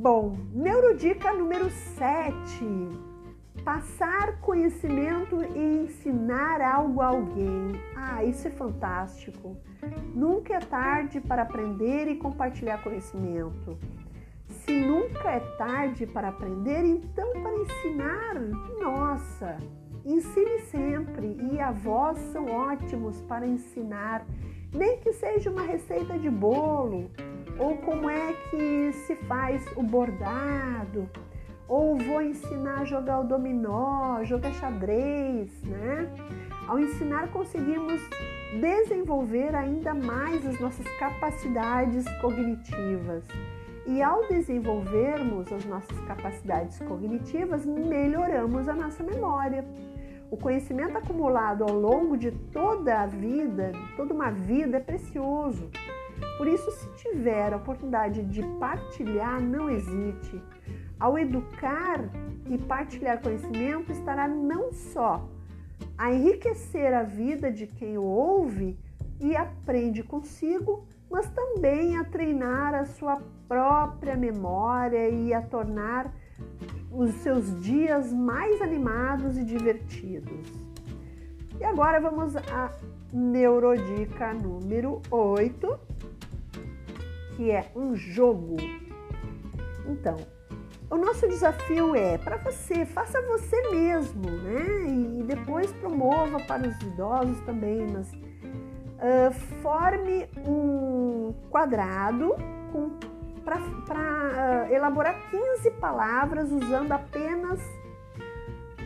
bom, 0.01 0.37
Neurodica 0.53 1.33
número 1.33 1.69
7 1.69 2.33
Passar 3.65 4.39
conhecimento 4.41 5.43
e 5.43 5.85
ensinar 5.85 6.61
algo 6.61 7.01
a 7.01 7.07
alguém. 7.07 7.71
Ah, 7.95 8.23
isso 8.23 8.47
é 8.47 8.51
fantástico. 8.51 9.57
Nunca 10.13 10.53
é 10.53 10.59
tarde 10.59 11.19
para 11.19 11.41
aprender 11.41 12.07
e 12.07 12.15
compartilhar 12.15 12.83
conhecimento. 12.83 13.75
Se 14.47 14.71
nunca 14.71 15.31
é 15.31 15.39
tarde 15.57 16.05
para 16.05 16.27
aprender, 16.27 16.85
então 16.85 17.31
para 17.41 17.55
ensinar, 17.55 18.35
nossa, 18.79 19.57
ensine 20.05 20.59
sempre 20.71 21.37
e 21.51 21.59
avós 21.59 22.17
são 22.31 22.45
ótimos 22.45 23.21
para 23.21 23.47
ensinar, 23.47 24.25
nem 24.73 24.99
que 24.99 25.11
seja 25.13 25.49
uma 25.49 25.63
receita 25.63 26.17
de 26.17 26.29
bolo 26.29 27.09
ou 27.57 27.77
como 27.77 28.09
é 28.09 28.33
que 28.49 28.93
se 28.93 29.15
faz 29.15 29.65
o 29.75 29.81
bordado 29.81 31.09
ou 31.67 31.97
vou 31.97 32.21
ensinar 32.21 32.81
a 32.81 32.85
jogar 32.85 33.21
o 33.21 33.23
dominó, 33.23 34.23
jogar 34.23 34.53
xadrez, 34.53 35.51
né? 35.63 36.07
Ao 36.67 36.79
ensinar, 36.79 37.31
conseguimos 37.31 38.01
desenvolver 38.59 39.55
ainda 39.55 39.93
mais 39.93 40.45
as 40.45 40.59
nossas 40.59 40.85
capacidades 40.97 42.05
cognitivas. 42.21 43.23
E 43.87 44.01
ao 44.01 44.27
desenvolvermos 44.27 45.51
as 45.51 45.63
nossas 45.65 45.99
capacidades 46.07 46.79
cognitivas, 46.79 47.65
melhoramos 47.65 48.67
a 48.67 48.73
nossa 48.73 49.03
memória. 49.03 49.63
O 50.35 50.37
conhecimento 50.37 50.97
acumulado 50.97 51.63
ao 51.63 51.73
longo 51.73 52.17
de 52.17 52.29
toda 52.29 53.03
a 53.03 53.05
vida, 53.05 53.71
toda 53.95 54.13
uma 54.13 54.31
vida, 54.31 54.75
é 54.75 54.79
precioso. 54.81 55.71
Por 56.37 56.45
isso, 56.45 56.69
se 56.71 56.89
tiver 56.95 57.53
a 57.53 57.55
oportunidade 57.55 58.21
de 58.21 58.43
partilhar, 58.59 59.41
não 59.41 59.69
hesite. 59.69 60.43
Ao 60.99 61.17
educar 61.17 62.09
e 62.49 62.57
partilhar 62.57 63.21
conhecimento, 63.21 63.93
estará 63.93 64.27
não 64.27 64.73
só 64.73 65.25
a 65.97 66.11
enriquecer 66.11 66.93
a 66.93 67.03
vida 67.03 67.49
de 67.49 67.65
quem 67.65 67.97
o 67.97 68.03
ouve 68.03 68.77
e 69.21 69.37
aprende 69.37 70.03
consigo, 70.03 70.85
mas 71.09 71.29
também 71.29 71.97
a 71.97 72.03
treinar 72.03 72.75
a 72.75 72.83
sua 72.83 73.21
própria 73.47 74.17
memória 74.17 75.07
e 75.07 75.33
a 75.33 75.41
tornar 75.41 76.13
os 76.95 77.13
seus 77.15 77.59
dias 77.61 78.11
mais 78.13 78.61
animados 78.61 79.37
e 79.37 79.43
divertidos. 79.43 80.47
E 81.59 81.63
agora 81.63 81.99
vamos 81.99 82.35
à 82.35 82.71
neurodica 83.11 84.33
número 84.33 85.01
8, 85.11 85.79
que 87.35 87.51
é 87.51 87.69
um 87.75 87.95
jogo. 87.95 88.55
Então, 89.87 90.17
o 90.89 90.97
nosso 90.97 91.27
desafio 91.27 91.95
é 91.95 92.17
para 92.17 92.37
você, 92.37 92.85
faça 92.85 93.21
você 93.21 93.69
mesmo, 93.69 94.29
né? 94.29 95.19
E 95.19 95.23
depois 95.23 95.71
promova 95.73 96.39
para 96.41 96.67
os 96.67 96.79
idosos 96.81 97.39
também, 97.41 97.87
mas 97.91 98.11
uh, 98.13 99.33
forme 99.61 100.27
um 100.47 101.33
quadrado 101.49 102.35
para 103.45 103.57
uh, 103.57 104.73
elaborar 104.73 105.15
15 105.29 105.71
palavras 105.71 106.51
usando 106.51 106.91
apenas 106.91 107.61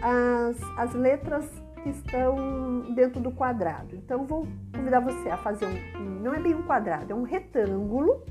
as, 0.02 0.58
as 0.78 0.94
letras 0.94 1.50
que 1.82 1.90
estão 1.90 2.82
dentro 2.94 3.22
do 3.22 3.32
quadrado. 3.32 3.96
Então, 3.96 4.26
vou 4.26 4.46
convidar 4.76 5.00
você 5.00 5.30
a 5.30 5.38
fazer 5.38 5.66
um, 5.66 6.20
não 6.22 6.34
é 6.34 6.40
bem 6.40 6.54
um 6.54 6.64
quadrado, 6.64 7.12
é 7.12 7.16
um 7.16 7.24
retângulo 7.24 8.24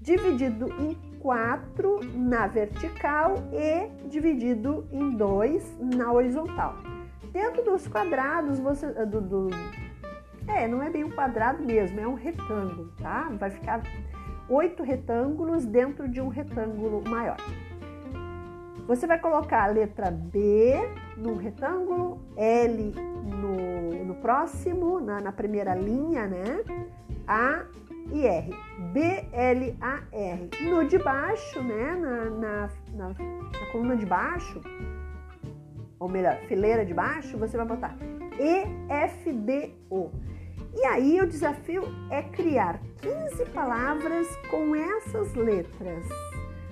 dividido 0.00 0.68
em 0.80 0.94
quatro 1.20 2.00
na 2.14 2.46
vertical 2.46 3.34
e 3.52 4.08
dividido 4.08 4.86
em 4.90 5.10
dois 5.10 5.76
na 5.78 6.12
horizontal. 6.12 6.76
Dentro 7.32 7.64
dos 7.64 7.86
quadrados, 7.86 8.58
você. 8.58 8.86
Do, 9.06 9.20
do, 9.20 9.50
é, 10.48 10.66
não 10.66 10.82
é 10.82 10.90
bem 10.90 11.04
um 11.04 11.10
quadrado 11.10 11.62
mesmo, 11.64 12.00
é 12.00 12.06
um 12.06 12.14
retângulo, 12.14 12.92
tá? 13.00 13.30
Vai 13.38 13.50
ficar 13.50 13.80
oito 14.52 14.82
retângulos 14.82 15.64
dentro 15.64 16.08
de 16.08 16.20
um 16.20 16.28
retângulo 16.28 17.02
maior. 17.08 17.38
Você 18.86 19.06
vai 19.06 19.18
colocar 19.18 19.64
a 19.64 19.66
letra 19.66 20.10
B 20.10 20.74
no 21.16 21.36
retângulo, 21.36 22.20
L 22.36 22.94
no, 23.24 24.04
no 24.04 24.14
próximo, 24.16 25.00
na, 25.00 25.20
na 25.20 25.32
primeira 25.32 25.74
linha, 25.74 26.26
né? 26.26 26.62
A 27.26 27.64
e 28.12 28.26
R. 28.26 28.50
B-L-A-R. 28.92 30.50
No 30.68 30.86
de 30.86 30.98
baixo, 30.98 31.62
né? 31.62 31.94
Na, 31.94 32.24
na, 32.24 32.70
na, 32.92 33.08
na, 33.08 33.66
coluna 33.70 33.96
de 33.96 34.04
baixo, 34.04 34.60
ou 35.98 36.08
melhor, 36.08 36.36
fileira 36.48 36.84
de 36.84 36.92
baixo, 36.92 37.38
você 37.38 37.56
vai 37.56 37.64
botar 37.64 37.96
E-F-D-O. 38.38 40.10
E 40.74 40.84
aí 40.86 41.20
o 41.20 41.26
desafio 41.26 41.84
é 42.10 42.22
criar 42.22 42.80
15 43.00 43.44
palavras 43.50 44.26
com 44.50 44.74
essas 44.74 45.34
letras. 45.34 46.04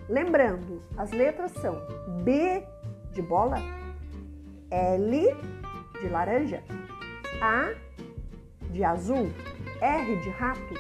Lembrando, 0.09 0.83
as 0.97 1.11
letras 1.13 1.53
são 1.53 1.77
B 2.25 2.65
de 3.13 3.23
bola, 3.23 3.59
L 4.71 5.37
de 6.01 6.09
laranja, 6.09 6.63
A 7.43 7.75
de 8.71 8.83
azul, 8.83 9.31
R 9.81 10.17
de 10.17 10.31
rato, 10.31 10.75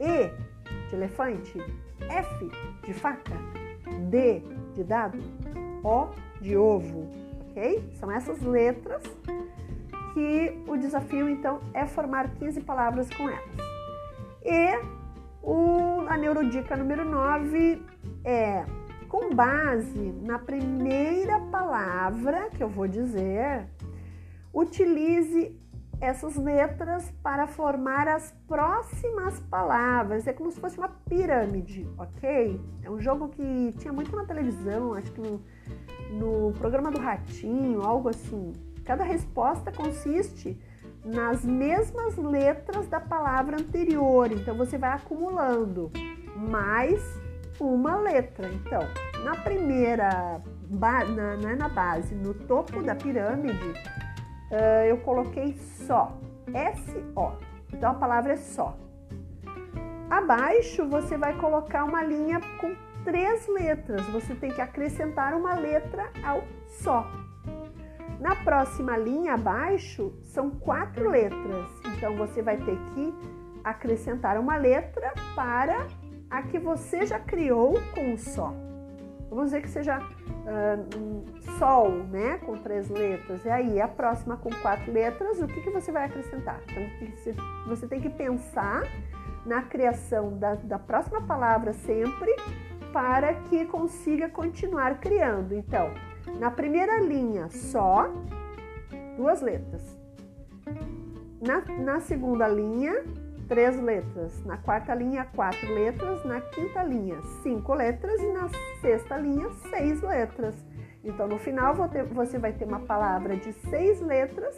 e 0.00 0.88
de 0.88 0.94
elefante, 0.94 1.58
F 2.08 2.50
de 2.84 2.94
faca, 2.94 3.36
D 4.10 4.40
de 4.74 4.82
dado, 4.82 5.18
O 5.82 6.08
de 6.40 6.56
ovo, 6.56 7.10
ok? 7.50 7.92
São 7.94 8.10
essas 8.10 8.40
letras 8.42 9.02
que 10.14 10.62
o 10.66 10.76
desafio 10.76 11.28
então 11.28 11.60
é 11.74 11.84
formar 11.84 12.30
15 12.36 12.60
palavras 12.62 13.10
com 13.10 13.28
elas. 13.28 13.56
E 14.44 14.80
o, 15.42 16.06
a 16.08 16.16
neurodica 16.16 16.76
número 16.76 17.04
9 17.04 17.82
é 18.24 18.64
com 19.08 19.34
base 19.34 20.12
na 20.22 20.38
primeira 20.38 21.38
palavra 21.40 22.48
que 22.50 22.62
eu 22.62 22.68
vou 22.68 22.88
dizer, 22.88 23.68
utilize 24.52 25.56
essas 26.00 26.36
letras 26.36 27.12
para 27.22 27.46
formar 27.46 28.08
as 28.08 28.32
próximas 28.46 29.40
palavras. 29.40 30.26
É 30.26 30.32
como 30.32 30.50
se 30.50 30.60
fosse 30.60 30.78
uma 30.78 30.88
pirâmide, 30.88 31.88
ok? 31.96 32.60
É 32.82 32.90
um 32.90 33.00
jogo 33.00 33.28
que 33.28 33.74
tinha 33.78 33.92
muito 33.92 34.14
na 34.14 34.24
televisão, 34.24 34.94
acho 34.94 35.12
que 35.12 35.20
no, 35.20 35.40
no 36.10 36.52
programa 36.58 36.90
do 36.90 36.98
Ratinho, 36.98 37.82
algo 37.82 38.08
assim. 38.08 38.52
Cada 38.84 39.04
resposta 39.04 39.72
consiste 39.72 40.58
nas 41.04 41.44
mesmas 41.44 42.16
letras 42.16 42.86
da 42.88 43.00
palavra 43.00 43.56
anterior, 43.56 44.30
então 44.32 44.56
você 44.56 44.78
vai 44.78 44.90
acumulando 44.90 45.90
mais 46.36 47.02
uma 47.60 47.96
letra. 47.96 48.48
Então, 48.48 48.82
na 49.22 49.36
primeira, 49.36 50.40
na, 50.70 51.36
não 51.36 51.48
é 51.48 51.54
na 51.54 51.68
base, 51.68 52.14
no 52.14 52.34
topo 52.34 52.82
da 52.82 52.94
pirâmide, 52.94 53.70
uh, 54.50 54.84
eu 54.86 54.98
coloquei 54.98 55.54
só, 55.86 56.18
S-O. 56.52 57.32
Então 57.72 57.90
a 57.90 57.94
palavra 57.94 58.34
é 58.34 58.36
só. 58.36 58.76
Abaixo 60.10 60.86
você 60.86 61.16
vai 61.16 61.36
colocar 61.38 61.84
uma 61.84 62.02
linha 62.02 62.40
com 62.60 62.74
três 63.04 63.48
letras. 63.48 64.02
Você 64.06 64.34
tem 64.34 64.50
que 64.50 64.60
acrescentar 64.60 65.34
uma 65.34 65.54
letra 65.54 66.10
ao 66.22 66.44
só. 66.68 67.10
Na 68.24 68.34
próxima 68.34 68.96
linha 68.96 69.34
abaixo 69.34 70.10
são 70.22 70.48
quatro 70.48 71.10
letras. 71.10 71.68
Então 71.94 72.16
você 72.16 72.40
vai 72.40 72.56
ter 72.56 72.78
que 72.94 73.14
acrescentar 73.62 74.40
uma 74.40 74.56
letra 74.56 75.12
para 75.34 75.86
a 76.30 76.42
que 76.42 76.58
você 76.58 77.04
já 77.04 77.20
criou 77.20 77.74
com 77.94 78.14
o 78.14 78.16
só. 78.16 78.50
Vamos 79.28 79.50
dizer 79.50 79.60
que 79.60 79.68
seja 79.68 79.98
uh, 79.98 81.52
sol, 81.58 81.90
né? 81.90 82.38
Com 82.38 82.56
três 82.56 82.88
letras. 82.88 83.44
E 83.44 83.50
aí, 83.50 83.78
a 83.78 83.88
próxima 83.88 84.38
com 84.38 84.48
quatro 84.62 84.90
letras, 84.90 85.42
o 85.42 85.46
que, 85.46 85.60
que 85.60 85.70
você 85.70 85.92
vai 85.92 86.06
acrescentar? 86.06 86.62
Então, 86.70 86.82
você 87.66 87.86
tem 87.86 88.00
que 88.00 88.08
pensar 88.08 88.84
na 89.44 89.60
criação 89.60 90.38
da, 90.38 90.54
da 90.54 90.78
próxima 90.78 91.20
palavra 91.20 91.74
sempre 91.74 92.34
para 92.90 93.34
que 93.34 93.66
consiga 93.66 94.30
continuar 94.30 94.98
criando. 94.98 95.52
Então, 95.52 95.92
na 96.38 96.50
primeira 96.50 97.00
linha, 97.00 97.48
só, 97.48 98.10
duas 99.16 99.40
letras. 99.40 99.82
Na, 101.40 101.60
na 101.82 102.00
segunda 102.00 102.48
linha, 102.48 103.04
três 103.48 103.80
letras. 103.80 104.42
Na 104.44 104.56
quarta 104.56 104.94
linha, 104.94 105.26
quatro 105.34 105.72
letras. 105.72 106.24
Na 106.24 106.40
quinta 106.40 106.82
linha, 106.82 107.20
cinco 107.42 107.74
letras. 107.74 108.20
E 108.20 108.32
na 108.32 108.48
sexta 108.80 109.16
linha, 109.16 109.48
seis 109.70 110.00
letras. 110.02 110.54
Então, 111.04 111.28
no 111.28 111.38
final, 111.38 111.74
você 112.12 112.38
vai 112.38 112.52
ter 112.52 112.64
uma 112.64 112.80
palavra 112.80 113.36
de 113.36 113.52
seis 113.52 114.00
letras 114.00 114.56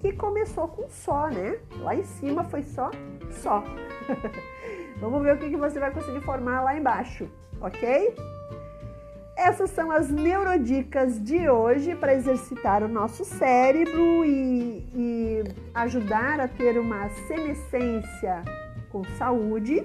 que 0.00 0.12
começou 0.12 0.68
com 0.68 0.88
só, 0.88 1.28
né? 1.28 1.58
Lá 1.78 1.94
em 1.94 2.04
cima 2.04 2.44
foi 2.44 2.62
só, 2.62 2.90
só. 3.30 3.62
Vamos 5.00 5.22
ver 5.22 5.36
o 5.36 5.38
que 5.38 5.56
você 5.56 5.78
vai 5.78 5.92
conseguir 5.92 6.20
formar 6.20 6.62
lá 6.62 6.76
embaixo, 6.76 7.28
ok? 7.60 8.14
Essas 9.36 9.70
são 9.70 9.90
as 9.90 10.08
neurodicas 10.08 11.22
de 11.22 11.48
hoje 11.48 11.94
para 11.96 12.14
exercitar 12.14 12.82
o 12.84 12.88
nosso 12.88 13.24
cérebro 13.24 14.24
e, 14.24 14.86
e 14.94 15.44
ajudar 15.74 16.38
a 16.40 16.46
ter 16.46 16.78
uma 16.78 17.08
senescência 17.26 18.42
com 18.90 19.02
saúde. 19.18 19.84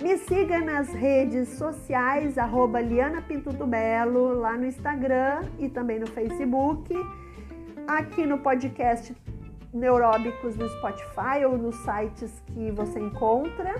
Me 0.00 0.16
siga 0.16 0.60
nas 0.60 0.92
redes 0.92 1.48
sociais, 1.48 2.38
arroba 2.38 2.80
Liana 2.80 3.20
Pinto 3.20 3.52
do 3.52 3.66
Belo, 3.66 4.32
lá 4.32 4.56
no 4.56 4.66
Instagram 4.66 5.42
e 5.58 5.68
também 5.68 5.98
no 5.98 6.06
Facebook. 6.06 6.94
Aqui 7.88 8.24
no 8.24 8.38
podcast 8.38 9.12
Neuróbicos 9.74 10.56
no 10.56 10.68
Spotify 10.68 11.44
ou 11.44 11.58
nos 11.58 11.74
sites 11.76 12.40
que 12.46 12.70
você 12.70 13.00
encontra. 13.00 13.74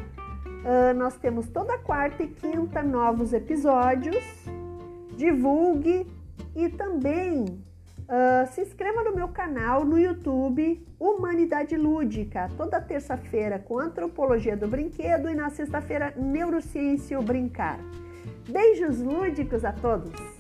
Uh, 0.59 0.95
nós 0.97 1.17
temos 1.17 1.49
toda 1.49 1.79
quarta 1.79 2.23
e 2.23 2.29
quinta 2.29 2.83
novos 2.83 3.33
episódios. 3.33 4.17
Divulgue 5.17 6.07
e 6.55 6.69
também 6.69 7.45
uh, 7.45 8.53
se 8.53 8.63
inscreva 8.63 9.03
no 9.05 9.15
meu 9.15 9.29
canal 9.29 9.85
no 9.85 9.99
YouTube 9.99 10.85
Humanidade 10.99 11.77
Lúdica, 11.77 12.51
toda 12.57 12.81
terça-feira 12.81 13.59
com 13.59 13.79
Antropologia 13.79 14.57
do 14.57 14.67
Brinquedo 14.67 15.29
e 15.29 15.35
na 15.35 15.51
sexta-feira 15.51 16.13
Neurociência 16.17 17.19
ou 17.19 17.25
Brincar. 17.25 17.79
Beijos 18.49 19.01
lúdicos 19.01 19.65
a 19.65 19.73
todos! 19.73 20.38